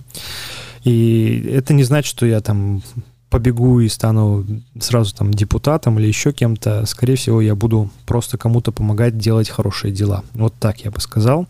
И 0.84 1.50
это 1.52 1.74
не 1.74 1.84
значит, 1.84 2.10
что 2.10 2.26
я 2.26 2.40
там 2.40 2.82
побегу 3.28 3.80
и 3.80 3.88
стану 3.88 4.44
сразу 4.80 5.14
там 5.14 5.32
депутатом 5.32 5.98
или 5.98 6.06
еще 6.06 6.32
кем-то, 6.32 6.84
скорее 6.86 7.14
всего, 7.16 7.40
я 7.40 7.54
буду 7.54 7.90
просто 8.04 8.36
кому-то 8.36 8.72
помогать 8.72 9.16
делать 9.16 9.48
хорошие 9.48 9.92
дела. 9.92 10.24
Вот 10.32 10.54
так 10.58 10.80
я 10.80 10.90
бы 10.90 11.00
сказал. 11.00 11.46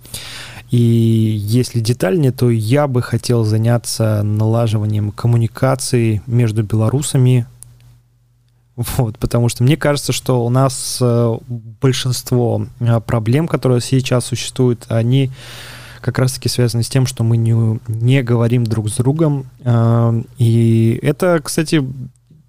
И 0.70 0.76
если 0.76 1.80
детальнее, 1.80 2.30
то 2.30 2.48
я 2.48 2.86
бы 2.86 3.02
хотел 3.02 3.44
заняться 3.44 4.22
налаживанием 4.22 5.10
коммуникации 5.10 6.22
между 6.26 6.62
белорусами, 6.62 7.46
вот, 8.76 9.18
потому 9.18 9.48
что 9.48 9.62
мне 9.62 9.76
кажется, 9.76 10.12
что 10.12 10.44
у 10.44 10.48
нас 10.48 10.98
э, 11.02 11.38
большинство 11.80 12.66
э, 12.78 13.00
проблем, 13.00 13.46
которые 13.46 13.80
сейчас 13.80 14.26
существуют, 14.26 14.86
они 14.88 15.30
как 16.00 16.18
раз-таки 16.18 16.48
связаны 16.48 16.82
с 16.82 16.88
тем, 16.88 17.04
что 17.04 17.22
мы 17.22 17.36
не, 17.36 17.78
не 17.88 18.22
говорим 18.22 18.64
друг 18.64 18.88
с 18.88 18.96
другом. 18.96 19.46
Э, 19.64 20.22
и 20.38 20.98
это, 21.02 21.40
кстати, 21.44 21.84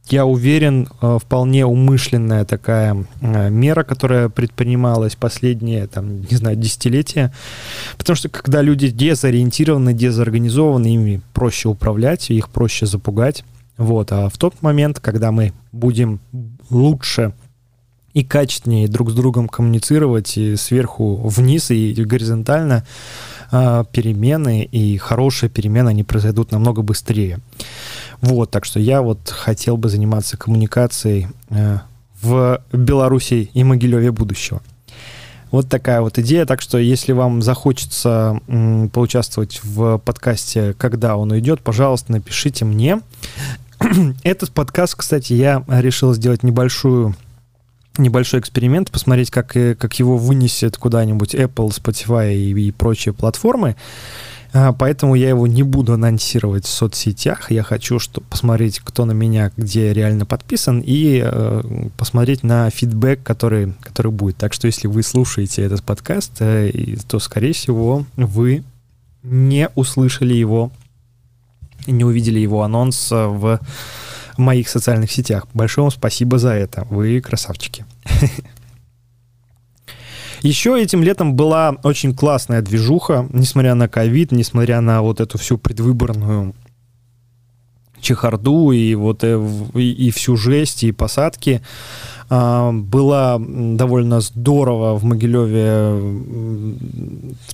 я 0.07 0.25
уверен, 0.25 0.87
э, 1.01 1.19
вполне 1.21 1.65
умышленная 1.65 2.43
такая 2.45 3.05
э, 3.21 3.49
мера, 3.49 3.83
которая 3.83 4.29
предпринималась 4.29 5.15
последние, 5.15 5.87
там, 5.87 6.21
не 6.21 6.35
знаю, 6.35 6.57
десятилетия. 6.57 7.33
Потому 7.97 8.15
что 8.15 8.29
когда 8.29 8.61
люди 8.61 8.89
дезориентированы, 8.89 9.93
дезорганизованы, 9.93 10.95
ими 10.95 11.21
проще 11.33 11.69
управлять, 11.69 12.29
их 12.29 12.49
проще 12.49 12.85
запугать. 12.85 13.43
Вот. 13.77 14.11
А 14.11 14.29
в 14.29 14.37
тот 14.37 14.61
момент, 14.61 14.99
когда 14.99 15.31
мы 15.31 15.53
будем 15.71 16.19
лучше 16.69 17.33
и 18.13 18.23
качественнее 18.23 18.87
друг 18.87 19.11
с 19.11 19.13
другом 19.13 19.47
коммуницировать 19.47 20.37
и 20.37 20.55
сверху 20.55 21.15
вниз 21.27 21.71
и 21.71 21.93
горизонтально, 21.93 22.85
э, 23.51 23.83
перемены 23.91 24.63
и 24.63 24.97
хорошие 24.97 25.49
перемены, 25.49 25.89
они 25.89 26.03
произойдут 26.03 26.51
намного 26.51 26.81
быстрее. 26.81 27.39
Вот, 28.21 28.51
так 28.51 28.65
что 28.65 28.79
я 28.79 29.01
вот 29.01 29.29
хотел 29.29 29.77
бы 29.77 29.89
заниматься 29.89 30.37
коммуникацией 30.37 31.27
э, 31.49 31.79
в 32.21 32.61
Беларуси 32.71 33.49
и 33.53 33.63
Могилеве 33.63 34.11
будущего. 34.11 34.61
Вот 35.51 35.67
такая 35.67 36.01
вот 36.01 36.17
идея. 36.17 36.45
Так 36.45 36.61
что, 36.61 36.77
если 36.77 37.11
вам 37.11 37.41
захочется 37.41 38.39
м, 38.47 38.89
поучаствовать 38.89 39.59
в 39.63 39.97
подкасте, 39.97 40.73
когда 40.77 41.17
он 41.17 41.31
уйдет, 41.31 41.61
пожалуйста, 41.61 42.13
напишите 42.13 42.63
мне. 42.63 43.01
Этот 44.23 44.51
подкаст, 44.51 44.95
кстати, 44.95 45.33
я 45.33 45.63
решил 45.67 46.13
сделать 46.13 46.43
небольшую 46.43 47.15
небольшой 48.01 48.39
эксперимент, 48.39 48.91
посмотреть, 48.91 49.31
как, 49.31 49.55
э, 49.55 49.75
как 49.75 49.95
его 49.99 50.17
вынесет 50.17 50.77
куда-нибудь 50.77 51.35
Apple, 51.35 51.69
Spotify 51.69 52.33
и, 52.33 52.67
и 52.67 52.71
прочие 52.71 53.13
платформы. 53.13 53.75
А, 54.53 54.73
поэтому 54.73 55.15
я 55.15 55.29
его 55.29 55.47
не 55.47 55.63
буду 55.63 55.93
анонсировать 55.93 56.65
в 56.65 56.69
соцсетях. 56.69 57.51
Я 57.51 57.63
хочу 57.63 57.99
чтобы 57.99 58.27
посмотреть, 58.27 58.79
кто 58.79 59.05
на 59.05 59.13
меня 59.13 59.51
где 59.55 59.93
реально 59.93 60.25
подписан, 60.25 60.81
и 60.85 61.21
э, 61.23 61.61
посмотреть 61.97 62.43
на 62.43 62.69
фидбэк, 62.69 63.23
который, 63.23 63.73
который 63.81 64.11
будет. 64.11 64.37
Так 64.37 64.53
что 64.53 64.67
если 64.67 64.87
вы 64.87 65.03
слушаете 65.03 65.61
этот 65.61 65.83
подкаст, 65.83 66.33
э, 66.41 66.97
то, 67.07 67.19
скорее 67.19 67.53
всего, 67.53 68.05
вы 68.17 68.63
не 69.23 69.69
услышали 69.75 70.33
его, 70.33 70.71
не 71.87 72.03
увидели 72.03 72.39
его 72.39 72.63
анонс 72.63 73.09
в 73.11 73.59
моих 74.41 74.69
социальных 74.69 75.11
сетях. 75.11 75.47
Большое 75.53 75.83
вам 75.83 75.91
спасибо 75.91 76.37
за 76.37 76.49
это. 76.49 76.85
Вы 76.89 77.21
красавчики. 77.21 77.85
Еще 80.41 80.81
этим 80.81 81.03
летом 81.03 81.35
была 81.35 81.77
очень 81.83 82.15
классная 82.15 82.61
движуха, 82.61 83.27
несмотря 83.31 83.75
на 83.75 83.87
ковид, 83.87 84.31
несмотря 84.31 84.81
на 84.81 85.01
вот 85.03 85.19
эту 85.21 85.37
всю 85.37 85.59
предвыборную 85.59 86.55
чехарду 88.01 88.71
и 88.71 88.95
вот 88.95 89.23
э, 89.23 89.39
и, 89.75 90.07
и 90.07 90.11
всю 90.11 90.35
жесть 90.35 90.83
и 90.83 90.91
посадки 90.91 91.61
а, 92.29 92.71
было 92.71 93.39
довольно 93.39 94.21
здорово 94.21 94.97
в 94.97 95.03
Могилеве 95.03 96.75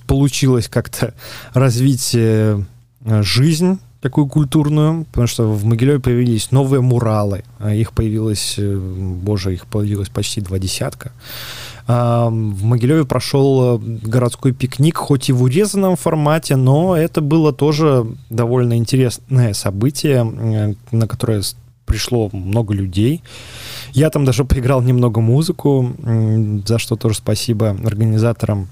получилось 0.06 0.68
как-то 0.68 1.12
развить 1.52 2.12
э, 2.14 2.62
жизнь 3.04 3.78
такую 4.00 4.28
культурную, 4.28 5.04
потому 5.06 5.26
что 5.26 5.50
в 5.50 5.64
Могилеве 5.64 5.98
появились 5.98 6.52
новые 6.52 6.80
муралы, 6.80 7.42
а 7.58 7.74
их 7.74 7.92
появилось, 7.92 8.54
э, 8.58 8.76
боже, 8.76 9.54
их 9.54 9.66
появилось 9.66 10.08
почти 10.08 10.40
два 10.40 10.58
десятка. 10.58 11.12
В 11.86 12.64
Могилеве 12.64 13.06
прошел 13.06 13.76
э, 13.76 13.78
городской 13.80 14.52
пикник, 14.52 14.98
хоть 14.98 15.30
и 15.30 15.32
в 15.32 15.42
урезанном 15.42 15.96
формате, 15.96 16.56
но 16.56 16.96
это 16.96 17.20
было 17.20 17.52
тоже 17.52 18.06
довольно 18.30 18.76
интересное 18.76 19.54
событие, 19.54 20.76
на 20.92 21.08
которое 21.08 21.42
пришло 21.86 22.28
много 22.32 22.74
людей. 22.74 23.22
Я 23.92 24.10
там 24.10 24.24
даже 24.24 24.44
поиграл 24.44 24.82
немного 24.82 25.20
музыку, 25.20 25.96
за 26.66 26.78
что 26.78 26.96
тоже 26.96 27.16
спасибо 27.16 27.70
организаторам. 27.70 28.68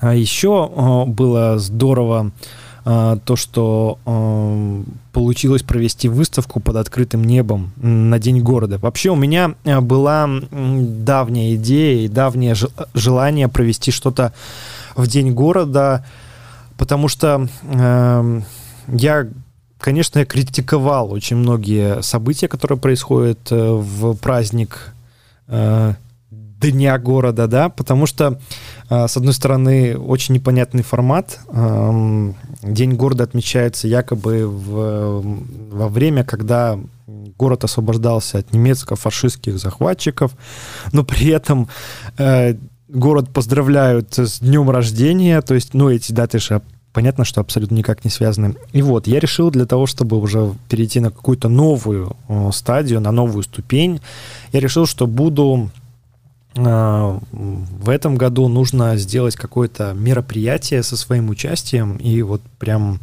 А 0.00 0.14
еще 0.14 1.04
было 1.06 1.58
здорово 1.58 2.32
а, 2.32 2.63
то, 2.84 3.34
что 3.34 3.98
а, 4.04 4.82
получилось 5.12 5.62
провести 5.62 6.08
выставку 6.08 6.60
под 6.60 6.76
открытым 6.76 7.24
небом 7.24 7.72
на 7.76 8.18
День 8.18 8.40
города. 8.40 8.76
Вообще 8.76 9.10
у 9.10 9.16
меня 9.16 9.54
а, 9.64 9.80
была 9.80 10.28
давняя 10.50 11.54
идея 11.54 12.04
и 12.04 12.08
давнее 12.08 12.54
желание 12.92 13.48
провести 13.48 13.90
что-то 13.90 14.34
в 14.96 15.06
День 15.06 15.32
города, 15.32 16.04
потому 16.76 17.08
что 17.08 17.48
э, 17.62 18.40
я 18.88 19.28
конечно, 19.84 20.20
я 20.20 20.24
критиковал 20.24 21.12
очень 21.12 21.36
многие 21.36 22.00
события, 22.02 22.48
которые 22.48 22.78
происходят 22.78 23.52
э, 23.52 23.72
в 23.72 24.14
праздник 24.16 24.94
э, 25.48 25.92
Дня 26.30 26.98
города, 26.98 27.46
да, 27.46 27.68
потому 27.68 28.06
что, 28.06 28.40
э, 28.88 29.06
с 29.06 29.16
одной 29.18 29.34
стороны, 29.34 29.98
очень 29.98 30.34
непонятный 30.34 30.82
формат. 30.82 31.38
День 32.66 32.94
города 32.94 33.24
отмечается 33.24 33.88
якобы 33.88 34.46
в, 34.46 35.22
во 35.70 35.88
время, 35.88 36.24
когда 36.24 36.78
город 37.36 37.64
освобождался 37.64 38.38
от 38.38 38.52
немецко-фашистских 38.52 39.58
захватчиков, 39.58 40.32
но 40.92 41.04
при 41.04 41.28
этом 41.28 41.68
э, 42.16 42.54
город 42.88 43.28
поздравляют 43.32 44.16
с 44.18 44.40
днем 44.40 44.70
рождения, 44.70 45.40
то 45.42 45.54
есть, 45.54 45.74
ну, 45.74 45.90
эти 45.90 46.12
даты 46.12 46.38
же 46.38 46.62
понятно, 46.92 47.24
что 47.24 47.40
абсолютно 47.40 47.74
никак 47.74 48.04
не 48.04 48.10
связаны. 48.10 48.54
И 48.72 48.80
вот, 48.80 49.06
я 49.06 49.18
решил 49.18 49.50
для 49.50 49.66
того, 49.66 49.86
чтобы 49.86 50.16
уже 50.16 50.54
перейти 50.68 51.00
на 51.00 51.10
какую-то 51.10 51.48
новую 51.48 52.16
э, 52.28 52.50
стадию, 52.52 53.00
на 53.00 53.10
новую 53.10 53.42
ступень, 53.42 54.00
я 54.52 54.60
решил, 54.60 54.86
что 54.86 55.06
буду 55.06 55.70
в 56.54 57.88
этом 57.88 58.16
году 58.16 58.48
нужно 58.48 58.96
сделать 58.96 59.36
какое-то 59.36 59.92
мероприятие 59.92 60.82
со 60.82 60.96
своим 60.96 61.28
участием, 61.28 61.96
и 61.96 62.22
вот 62.22 62.42
прям 62.58 63.00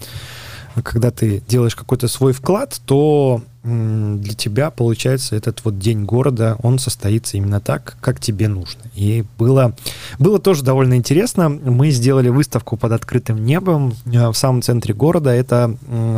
когда 0.84 1.12
ты 1.12 1.44
делаешь 1.48 1.76
какой-то 1.76 2.08
свой 2.08 2.34
вклад, 2.34 2.80
то 2.86 3.42
для 3.64 4.34
тебя, 4.34 4.72
получается, 4.72 5.36
этот 5.36 5.64
вот 5.64 5.78
день 5.78 6.06
города, 6.06 6.58
он 6.64 6.80
состоится 6.80 7.38
именно 7.38 7.60
так, 7.60 7.98
как 8.02 8.20
тебе 8.20 8.48
нужно. 8.48 8.82
И 8.96 9.24
было, 9.38 9.76
было 10.18 10.40
тоже 10.40 10.64
довольно 10.64 10.96
интересно. 10.96 11.50
Мы 11.50 11.92
сделали 11.92 12.30
выставку 12.30 12.76
под 12.76 12.94
открытым 12.94 13.46
небом 13.46 13.94
э, 14.06 14.30
в 14.30 14.34
самом 14.34 14.64
центре 14.64 14.96
города. 14.96 15.30
Это 15.30 15.76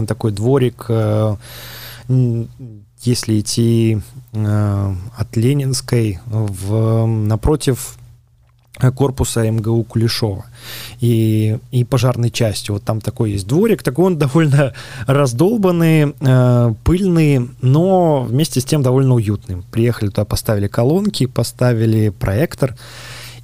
такой 0.08 0.32
дворик, 0.32 0.86
э, 0.88 1.36
если 3.06 3.40
идти 3.40 4.00
э, 4.34 4.96
от 5.18 5.36
Ленинской 5.36 6.20
в, 6.26 7.06
напротив 7.06 7.98
корпуса 8.96 9.50
МГУ 9.50 9.84
Кулешова 9.84 10.46
и, 11.00 11.60
и 11.72 11.84
пожарной 11.84 12.32
части. 12.32 12.72
Вот 12.72 12.84
там 12.84 13.02
такой 13.02 13.32
есть 13.32 13.48
дворик, 13.48 13.84
такой 13.84 14.06
он 14.06 14.18
довольно 14.18 14.74
раздолбанный, 15.06 16.14
э, 16.20 16.74
пыльный, 16.84 17.50
но 17.62 18.24
вместе 18.24 18.60
с 18.62 18.66
тем 18.66 18.82
довольно 18.82 19.14
уютный. 19.14 19.64
Приехали 19.72 20.10
туда, 20.10 20.26
поставили 20.26 20.68
колонки, 20.68 21.26
поставили 21.28 22.10
проектор, 22.10 22.76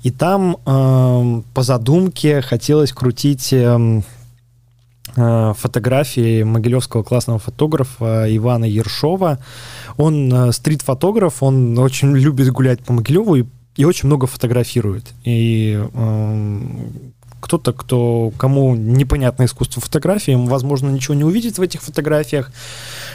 и 0.01 0.11
там 0.11 0.57
э, 0.65 1.41
по 1.53 1.63
задумке 1.63 2.41
хотелось 2.41 2.93
крутить 2.93 3.53
э, 3.53 3.57
э, 3.57 4.01
фотографии 5.15 6.43
могилевского 6.43 7.03
классного 7.03 7.39
фотографа 7.39 8.25
Ивана 8.35 8.65
Ершова. 8.65 9.39
Он 9.97 10.31
э, 10.33 10.51
стрит-фотограф, 10.51 11.41
он 11.43 11.77
очень 11.77 12.15
любит 12.15 12.51
гулять 12.51 12.79
по 12.81 12.93
Могилеву 12.93 13.35
и 13.35 13.45
и 13.79 13.85
очень 13.85 14.07
много 14.07 14.27
фотографирует. 14.27 15.05
И 15.23 15.81
э, 15.81 16.59
кто-то, 17.39 17.71
кто, 17.71 18.33
кому 18.37 18.75
непонятно 18.75 19.45
искусство 19.45 19.81
фотографии, 19.81 20.33
возможно, 20.33 20.89
ничего 20.89 21.13
не 21.13 21.23
увидит 21.23 21.57
в 21.57 21.61
этих 21.61 21.81
фотографиях, 21.81 22.51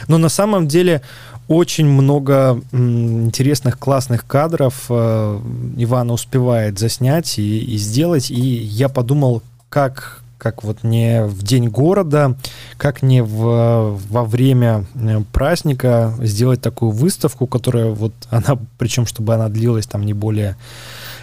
но 0.07 0.17
на 0.17 0.29
самом 0.29 0.67
деле 0.67 1.03
очень 1.47 1.85
много 1.85 2.59
интересных, 2.71 3.77
классных 3.77 4.25
кадров 4.25 4.85
э, 4.89 5.39
Ивана 5.77 6.13
успевает 6.13 6.79
заснять 6.79 7.37
и, 7.37 7.59
и 7.59 7.77
сделать, 7.77 8.31
и 8.31 8.39
я 8.39 8.89
подумал, 8.89 9.43
как 9.69 10.23
как 10.37 10.63
вот 10.63 10.83
не 10.83 11.25
в 11.25 11.43
день 11.43 11.69
города, 11.69 12.35
как 12.77 13.01
не 13.01 13.21
в, 13.21 13.99
во 14.09 14.25
время 14.25 14.85
э, 14.95 15.21
праздника 15.31 16.13
сделать 16.21 16.61
такую 16.61 16.91
выставку, 16.91 17.47
которая 17.47 17.91
вот 17.91 18.13
она, 18.29 18.57
причем 18.77 19.05
чтобы 19.05 19.33
она 19.33 19.49
длилась 19.49 19.87
там 19.87 20.05
не 20.05 20.13
более 20.13 20.55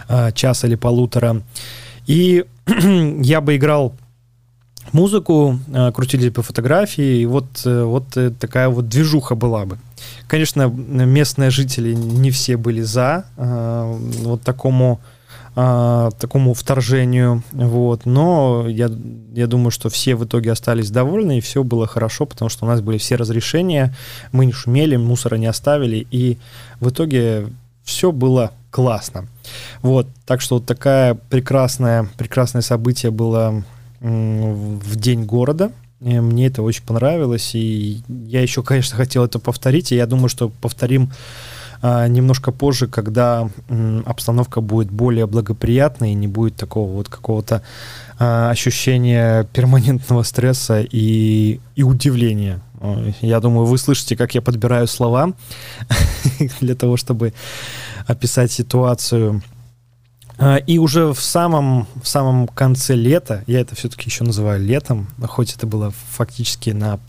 э, 0.08 0.32
часа 0.32 0.66
или 0.66 0.76
полутора. 0.76 1.42
И 2.06 2.44
я 3.20 3.40
бы 3.40 3.56
играл 3.56 3.94
музыку, 4.92 5.58
э, 5.72 5.92
крутили 5.92 6.30
по 6.30 6.42
фотографии, 6.42 7.20
и 7.20 7.26
вот, 7.26 7.64
вот 7.64 8.06
такая 8.38 8.68
вот 8.68 8.88
движуха 8.88 9.34
была 9.34 9.66
бы. 9.66 9.78
Конечно, 10.26 10.68
местные 10.68 11.50
жители 11.50 11.94
не 11.94 12.30
все 12.30 12.56
были 12.56 12.82
за 12.82 13.24
вот 13.36 14.42
такому 14.42 15.00
а, 15.54 16.10
такому 16.12 16.54
вторжению, 16.54 17.42
вот, 17.52 18.06
но 18.06 18.66
я, 18.68 18.90
я 19.34 19.46
думаю, 19.46 19.70
что 19.70 19.90
все 19.90 20.14
в 20.14 20.24
итоге 20.24 20.50
остались 20.50 20.90
довольны, 20.90 21.38
и 21.38 21.40
все 21.42 21.62
было 21.62 21.86
хорошо, 21.86 22.24
потому 22.24 22.48
что 22.48 22.64
у 22.64 22.68
нас 22.68 22.80
были 22.80 22.96
все 22.96 23.16
разрешения, 23.16 23.94
мы 24.32 24.46
не 24.46 24.52
шумели, 24.52 24.96
мусора 24.96 25.36
не 25.36 25.46
оставили, 25.46 26.06
и 26.10 26.38
в 26.80 26.88
итоге 26.88 27.48
все 27.84 28.12
было 28.12 28.52
классно. 28.70 29.28
Вот, 29.82 30.06
так 30.24 30.40
что 30.40 30.54
вот 30.54 30.64
такая 30.64 31.14
прекрасное, 31.14 32.08
прекрасное 32.16 32.62
событие 32.62 33.10
было 33.10 33.62
в 34.00 34.96
День 34.96 35.24
города, 35.24 35.70
мне 36.00 36.46
это 36.46 36.62
очень 36.62 36.82
понравилось, 36.82 37.54
и 37.54 38.02
я 38.08 38.40
еще, 38.42 38.62
конечно, 38.62 38.96
хотел 38.96 39.24
это 39.24 39.38
повторить, 39.38 39.92
и 39.92 39.96
я 39.96 40.06
думаю, 40.06 40.28
что 40.28 40.48
повторим 40.48 41.12
немножко 41.82 42.52
позже, 42.52 42.86
когда 42.86 43.48
обстановка 44.04 44.60
будет 44.60 44.90
более 44.90 45.26
благоприятной 45.26 46.12
и 46.12 46.14
не 46.14 46.28
будет 46.28 46.56
такого 46.56 46.90
вот 46.92 47.08
какого-то 47.08 47.62
а, 48.18 48.50
ощущения 48.50 49.44
перманентного 49.52 50.22
стресса 50.22 50.80
и, 50.80 51.58
и 51.74 51.82
удивления. 51.82 52.60
Я 53.20 53.40
думаю, 53.40 53.66
вы 53.66 53.78
слышите, 53.78 54.16
как 54.16 54.34
я 54.34 54.42
подбираю 54.42 54.86
слова 54.86 55.32
для 56.60 56.76
того, 56.76 56.96
чтобы 56.96 57.34
описать 58.06 58.52
ситуацию. 58.52 59.42
А, 60.38 60.56
и 60.56 60.78
уже 60.78 61.12
в 61.12 61.20
самом, 61.20 61.88
в 62.00 62.06
самом 62.06 62.46
конце 62.46 62.94
лета, 62.94 63.42
я 63.48 63.60
это 63.60 63.74
все-таки 63.74 64.08
еще 64.08 64.22
называю 64.22 64.64
летом, 64.64 65.08
хоть 65.26 65.54
это 65.54 65.66
было 65.66 65.92
фактически 66.10 66.70
на, 66.70 67.00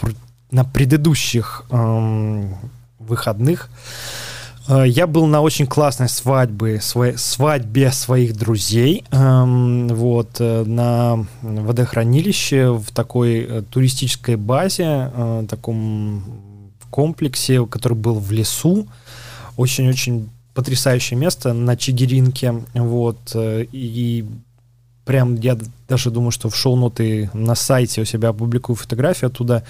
на 0.49 0.63
предыдущих 0.63 1.65
эм, 1.69 2.55
выходных, 2.97 3.69
я 4.67 5.07
был 5.07 5.25
на 5.25 5.41
очень 5.41 5.67
классной 5.67 6.09
свадьбе, 6.09 6.79
свадьбе 6.81 7.91
своих 7.91 8.37
друзей, 8.37 9.03
эм, 9.11 9.87
вот, 9.89 10.37
э, 10.39 10.63
на 10.63 11.25
водохранилище 11.41 12.71
в 12.71 12.91
такой 12.91 13.41
э, 13.41 13.63
туристической 13.69 14.35
базе, 14.35 15.11
таком 15.49 16.23
комплексе, 16.89 17.65
который 17.65 17.97
был 17.97 18.19
в 18.19 18.31
лесу. 18.31 18.87
Очень-очень 19.57 20.29
потрясающее 20.53 21.19
место 21.19 21.53
на 21.53 21.75
Чигиринке, 21.75 22.63
вот, 22.73 23.35
и 23.35 24.25
прям 25.05 25.35
я 25.35 25.57
даже 25.87 26.11
думаю, 26.11 26.31
что 26.31 26.49
в 26.49 26.55
шоу-ноты 26.55 27.29
на 27.33 27.55
сайте 27.55 28.01
у 28.01 28.05
себя 28.05 28.29
опубликую 28.29 28.75
фотографию 28.75 29.27
оттуда. 29.27 29.63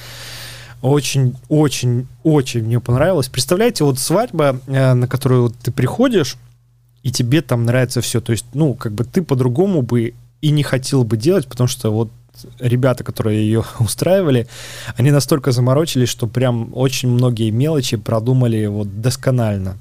Очень, 0.84 1.38
очень, 1.48 2.08
очень 2.24 2.66
мне 2.66 2.82
понравилось. 2.82 3.30
Представляете, 3.30 3.86
вот 3.86 4.00
свадьба, 4.00 4.60
э, 4.68 4.94
на 4.94 5.08
которую 5.08 5.50
ты 5.50 5.72
приходишь, 5.72 6.36
и 7.04 7.10
тебе 7.10 7.42
там 7.42 7.64
нравится 7.64 8.02
все. 8.02 8.20
То 8.20 8.34
есть, 8.34 8.46
ну, 8.54 8.74
как 8.74 8.92
бы 8.92 9.06
ты 9.06 9.22
по-другому 9.22 9.82
бы 9.82 10.14
и 10.42 10.50
не 10.52 10.62
хотел 10.62 11.06
бы 11.06 11.16
делать, 11.16 11.48
потому 11.48 11.70
что 11.70 11.90
вот 11.90 12.10
ребята, 12.60 13.06
которые 13.06 13.46
ее 13.46 13.64
устраивали, 13.80 14.46
они 14.98 15.12
настолько 15.12 15.54
заморочились, 15.54 16.10
что 16.10 16.28
прям 16.28 16.72
очень 16.74 17.08
многие 17.08 17.50
мелочи 17.50 17.96
продумали 17.96 18.66
вот 18.66 19.00
досконально. 19.00 19.78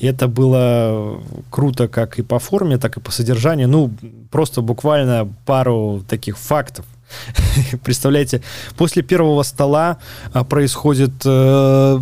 И 0.00 0.08
это 0.08 0.26
было 0.26 1.22
круто 1.50 1.86
как 1.86 2.18
и 2.18 2.22
по 2.22 2.40
форме, 2.40 2.78
так 2.78 2.96
и 2.96 3.00
по 3.00 3.12
содержанию. 3.12 3.68
Ну, 3.68 3.92
просто 4.32 4.60
буквально 4.60 5.32
пару 5.44 6.02
таких 6.08 6.36
фактов. 6.36 6.84
Представляете, 7.84 8.42
после 8.76 9.02
первого 9.02 9.42
стола 9.42 9.98
а, 10.32 10.44
происходит 10.44 11.12
э, 11.24 12.00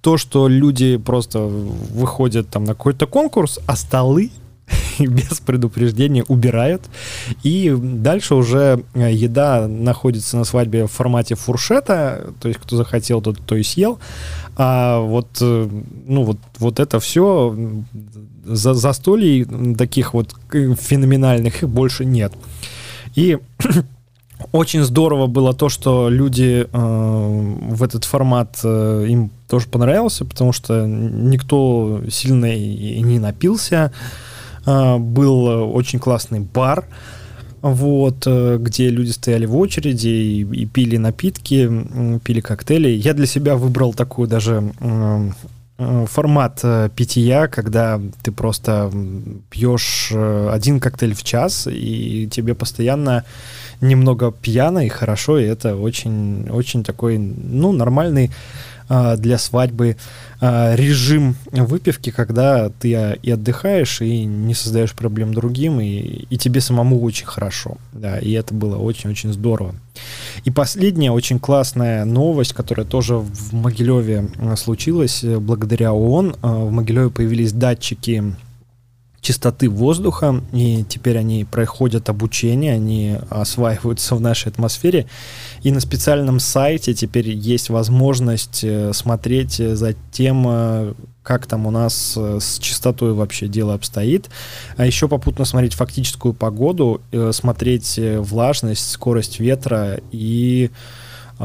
то, 0.00 0.16
что 0.18 0.48
люди 0.48 0.96
просто 0.96 1.40
выходят 1.40 2.48
там 2.48 2.64
на 2.64 2.74
какой-то 2.74 3.06
конкурс, 3.06 3.60
а 3.66 3.76
столы 3.76 4.30
без 4.98 5.40
предупреждения 5.40 6.24
убирают. 6.24 6.82
И 7.42 7.74
дальше 7.78 8.34
уже 8.34 8.82
э, 8.94 9.12
еда 9.12 9.66
находится 9.68 10.36
на 10.36 10.44
свадьбе 10.44 10.86
в 10.86 10.90
формате 10.92 11.34
фуршета, 11.34 12.32
то 12.40 12.48
есть 12.48 12.60
кто 12.60 12.76
захотел, 12.76 13.20
тот 13.20 13.38
то 13.44 13.56
и 13.56 13.62
съел. 13.62 13.98
А 14.56 15.00
вот, 15.00 15.28
э, 15.40 15.68
ну 16.06 16.24
вот, 16.24 16.38
вот 16.58 16.80
это 16.80 17.00
все 17.00 17.56
за 18.44 18.74
застолий 18.74 19.44
таких 19.76 20.14
вот 20.14 20.34
феноменальных 20.50 21.62
больше 21.62 22.04
нет. 22.04 22.32
И 23.14 23.38
Очень 24.50 24.82
здорово 24.82 25.26
было 25.26 25.54
то, 25.54 25.68
что 25.68 26.08
люди 26.08 26.66
э, 26.70 27.66
в 27.70 27.82
этот 27.82 28.04
формат 28.04 28.58
э, 28.64 29.06
им 29.08 29.30
тоже 29.48 29.68
понравился, 29.68 30.24
потому 30.24 30.52
что 30.52 30.86
никто 30.86 32.02
сильно 32.10 32.46
и 32.46 33.00
не 33.00 33.18
напился. 33.18 33.92
Э, 34.66 34.98
был 34.98 35.74
очень 35.74 35.98
классный 35.98 36.40
бар, 36.40 36.86
вот, 37.62 38.24
э, 38.26 38.58
где 38.60 38.90
люди 38.90 39.10
стояли 39.10 39.46
в 39.46 39.56
очереди 39.56 40.08
и, 40.08 40.40
и 40.40 40.66
пили 40.66 40.96
напитки, 40.96 41.70
пили 42.24 42.40
коктейли. 42.40 42.88
Я 42.88 43.14
для 43.14 43.26
себя 43.26 43.56
выбрал 43.56 43.94
такую 43.94 44.28
даже 44.28 44.72
э, 44.80 44.84
э, 44.88 45.30
формат 45.78 46.62
питья, 46.94 47.48
когда 47.48 48.00
ты 48.22 48.30
просто 48.30 48.92
пьешь 49.50 50.12
один 50.12 50.80
коктейль 50.80 51.14
в 51.14 51.24
час, 51.24 51.66
и 51.70 52.28
тебе 52.30 52.54
постоянно 52.54 53.24
немного 53.80 54.30
пьяно 54.30 54.86
и 54.86 54.88
хорошо, 54.88 55.38
и 55.38 55.44
это 55.44 55.76
очень, 55.76 56.48
очень 56.50 56.84
такой, 56.84 57.18
ну, 57.18 57.72
нормальный 57.72 58.30
для 59.16 59.38
свадьбы 59.38 59.96
а, 60.40 60.74
режим 60.74 61.36
выпивки, 61.52 62.10
когда 62.10 62.68
ты 62.68 63.16
и 63.22 63.30
отдыхаешь, 63.30 64.00
и 64.00 64.24
не 64.24 64.54
создаешь 64.54 64.92
проблем 64.92 65.32
другим, 65.32 65.80
и, 65.80 66.26
и 66.28 66.36
тебе 66.36 66.60
самому 66.60 67.00
очень 67.00 67.26
хорошо. 67.26 67.76
Да, 67.92 68.18
и 68.18 68.32
это 68.32 68.52
было 68.52 68.76
очень-очень 68.76 69.32
здорово. 69.32 69.74
И 70.44 70.50
последняя 70.50 71.12
очень 71.12 71.38
классная 71.38 72.04
новость, 72.04 72.54
которая 72.54 72.84
тоже 72.84 73.16
в 73.16 73.52
Могилеве 73.52 74.28
а, 74.38 74.56
случилась, 74.56 75.22
благодаря 75.24 75.92
ООН. 75.92 76.36
В 76.42 76.70
Могилеве 76.70 77.10
появились 77.10 77.52
датчики 77.52 78.34
чистоты 79.22 79.70
воздуха, 79.70 80.42
и 80.52 80.84
теперь 80.86 81.16
они 81.16 81.44
проходят 81.44 82.08
обучение, 82.08 82.74
они 82.74 83.18
осваиваются 83.30 84.16
в 84.16 84.20
нашей 84.20 84.48
атмосфере. 84.48 85.06
И 85.62 85.70
на 85.70 85.78
специальном 85.78 86.40
сайте 86.40 86.92
теперь 86.92 87.30
есть 87.30 87.70
возможность 87.70 88.64
э, 88.64 88.92
смотреть 88.92 89.54
за 89.54 89.94
тем, 90.10 90.44
э, 90.48 90.94
как 91.22 91.46
там 91.46 91.66
у 91.66 91.70
нас 91.70 92.14
э, 92.16 92.38
с 92.40 92.58
чистотой 92.58 93.12
вообще 93.12 93.46
дело 93.46 93.74
обстоит. 93.74 94.28
А 94.76 94.84
еще 94.84 95.06
попутно 95.06 95.44
смотреть 95.44 95.74
фактическую 95.74 96.34
погоду, 96.34 97.00
смотреть 97.30 98.00
влажность, 98.18 98.90
скорость 98.90 99.38
ветра 99.38 100.00
и 100.10 100.72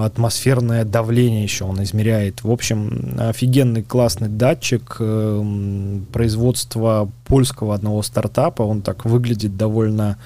атмосферное 0.06 0.86
давление 0.86 1.44
еще 1.44 1.66
он 1.66 1.82
измеряет. 1.84 2.44
В 2.44 2.52
общем, 2.52 3.16
офигенный 3.18 3.84
классный 3.84 4.30
датчик 4.30 4.98
э, 5.00 6.00
производства 6.12 7.10
польского 7.26 7.74
одного 7.74 8.04
стартапа. 8.04 8.62
Он 8.62 8.82
так 8.82 9.06
выглядит 9.06 9.58
довольно 9.58 10.18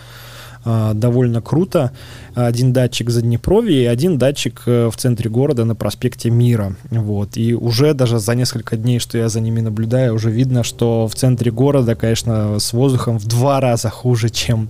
э, 0.66 0.92
довольно 0.94 1.42
круто 1.42 1.92
один 2.34 2.72
датчик 2.72 3.10
за 3.10 3.22
Днепровье 3.22 3.84
и 3.84 3.86
один 3.86 4.18
датчик 4.18 4.64
э, 4.66 4.90
в 4.90 4.96
центре 4.96 5.30
города 5.30 5.66
на 5.66 5.76
проспекте 5.76 6.30
Мира. 6.30 6.76
Вот. 6.90 7.38
И 7.38 7.54
уже 7.54 7.94
даже 7.94 8.20
за 8.20 8.36
несколько 8.36 8.78
дней, 8.78 9.00
что 9.00 9.18
я 9.18 9.30
за 9.30 9.42
ними 9.42 9.60
наблюдаю, 9.60 10.16
уже 10.16 10.32
видно, 10.32 10.64
что 10.64 11.08
в 11.08 11.16
центре 11.16 11.52
города, 11.52 11.96
конечно, 11.96 12.60
с 12.60 12.74
воздухом 12.74 13.18
в 13.18 13.26
два 13.26 13.60
раза 13.60 13.90
хуже, 13.90 14.30
чем 14.30 14.70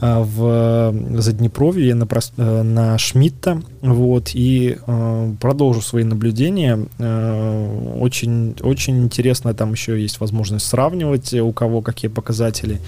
э, 0.00 0.22
в 0.22 0.94
Заднепровье 1.20 1.94
на, 1.94 2.06
э, 2.36 2.62
на 2.62 2.98
Шмидта. 2.98 3.62
Вот. 3.82 4.30
И 4.34 4.78
э, 4.86 5.32
продолжу 5.40 5.82
свои 5.82 6.04
наблюдения. 6.04 6.86
Э, 6.98 7.98
очень, 8.00 8.54
очень 8.62 9.02
интересно, 9.02 9.52
там 9.54 9.72
еще 9.72 10.00
есть 10.00 10.20
возможность 10.20 10.66
сравнивать, 10.66 11.34
у 11.34 11.52
кого 11.52 11.82
какие 11.82 12.10
показатели. 12.10 12.80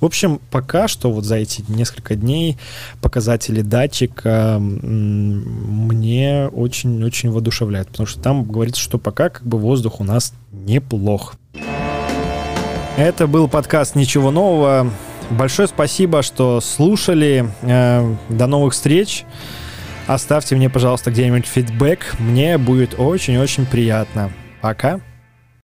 В 0.00 0.04
общем, 0.04 0.40
пока 0.50 0.88
что 0.88 1.12
вот 1.12 1.24
за 1.24 1.36
эти 1.36 1.64
несколько 1.68 1.97
дней 2.00 2.56
показатели 3.00 3.62
датчика 3.62 4.58
мне 4.60 6.48
очень-очень 6.52 7.30
воодушевляет, 7.30 7.88
потому 7.88 8.06
что 8.06 8.20
там 8.20 8.44
говорится, 8.44 8.80
что 8.80 8.98
пока 8.98 9.28
как 9.30 9.46
бы 9.46 9.58
воздух 9.58 10.00
у 10.00 10.04
нас 10.04 10.32
неплох. 10.52 11.34
Это 12.96 13.26
был 13.26 13.48
подкаст 13.48 13.94
«Ничего 13.94 14.30
нового». 14.30 14.90
Большое 15.30 15.68
спасибо, 15.68 16.22
что 16.22 16.60
слушали. 16.60 17.50
Э, 17.62 18.14
до 18.28 18.46
новых 18.46 18.72
встреч. 18.72 19.24
Оставьте 20.06 20.56
мне, 20.56 20.70
пожалуйста, 20.70 21.10
где-нибудь 21.10 21.46
фидбэк. 21.46 22.16
Мне 22.18 22.56
будет 22.56 22.98
очень-очень 22.98 23.66
приятно. 23.66 24.32
Пока. 24.62 25.00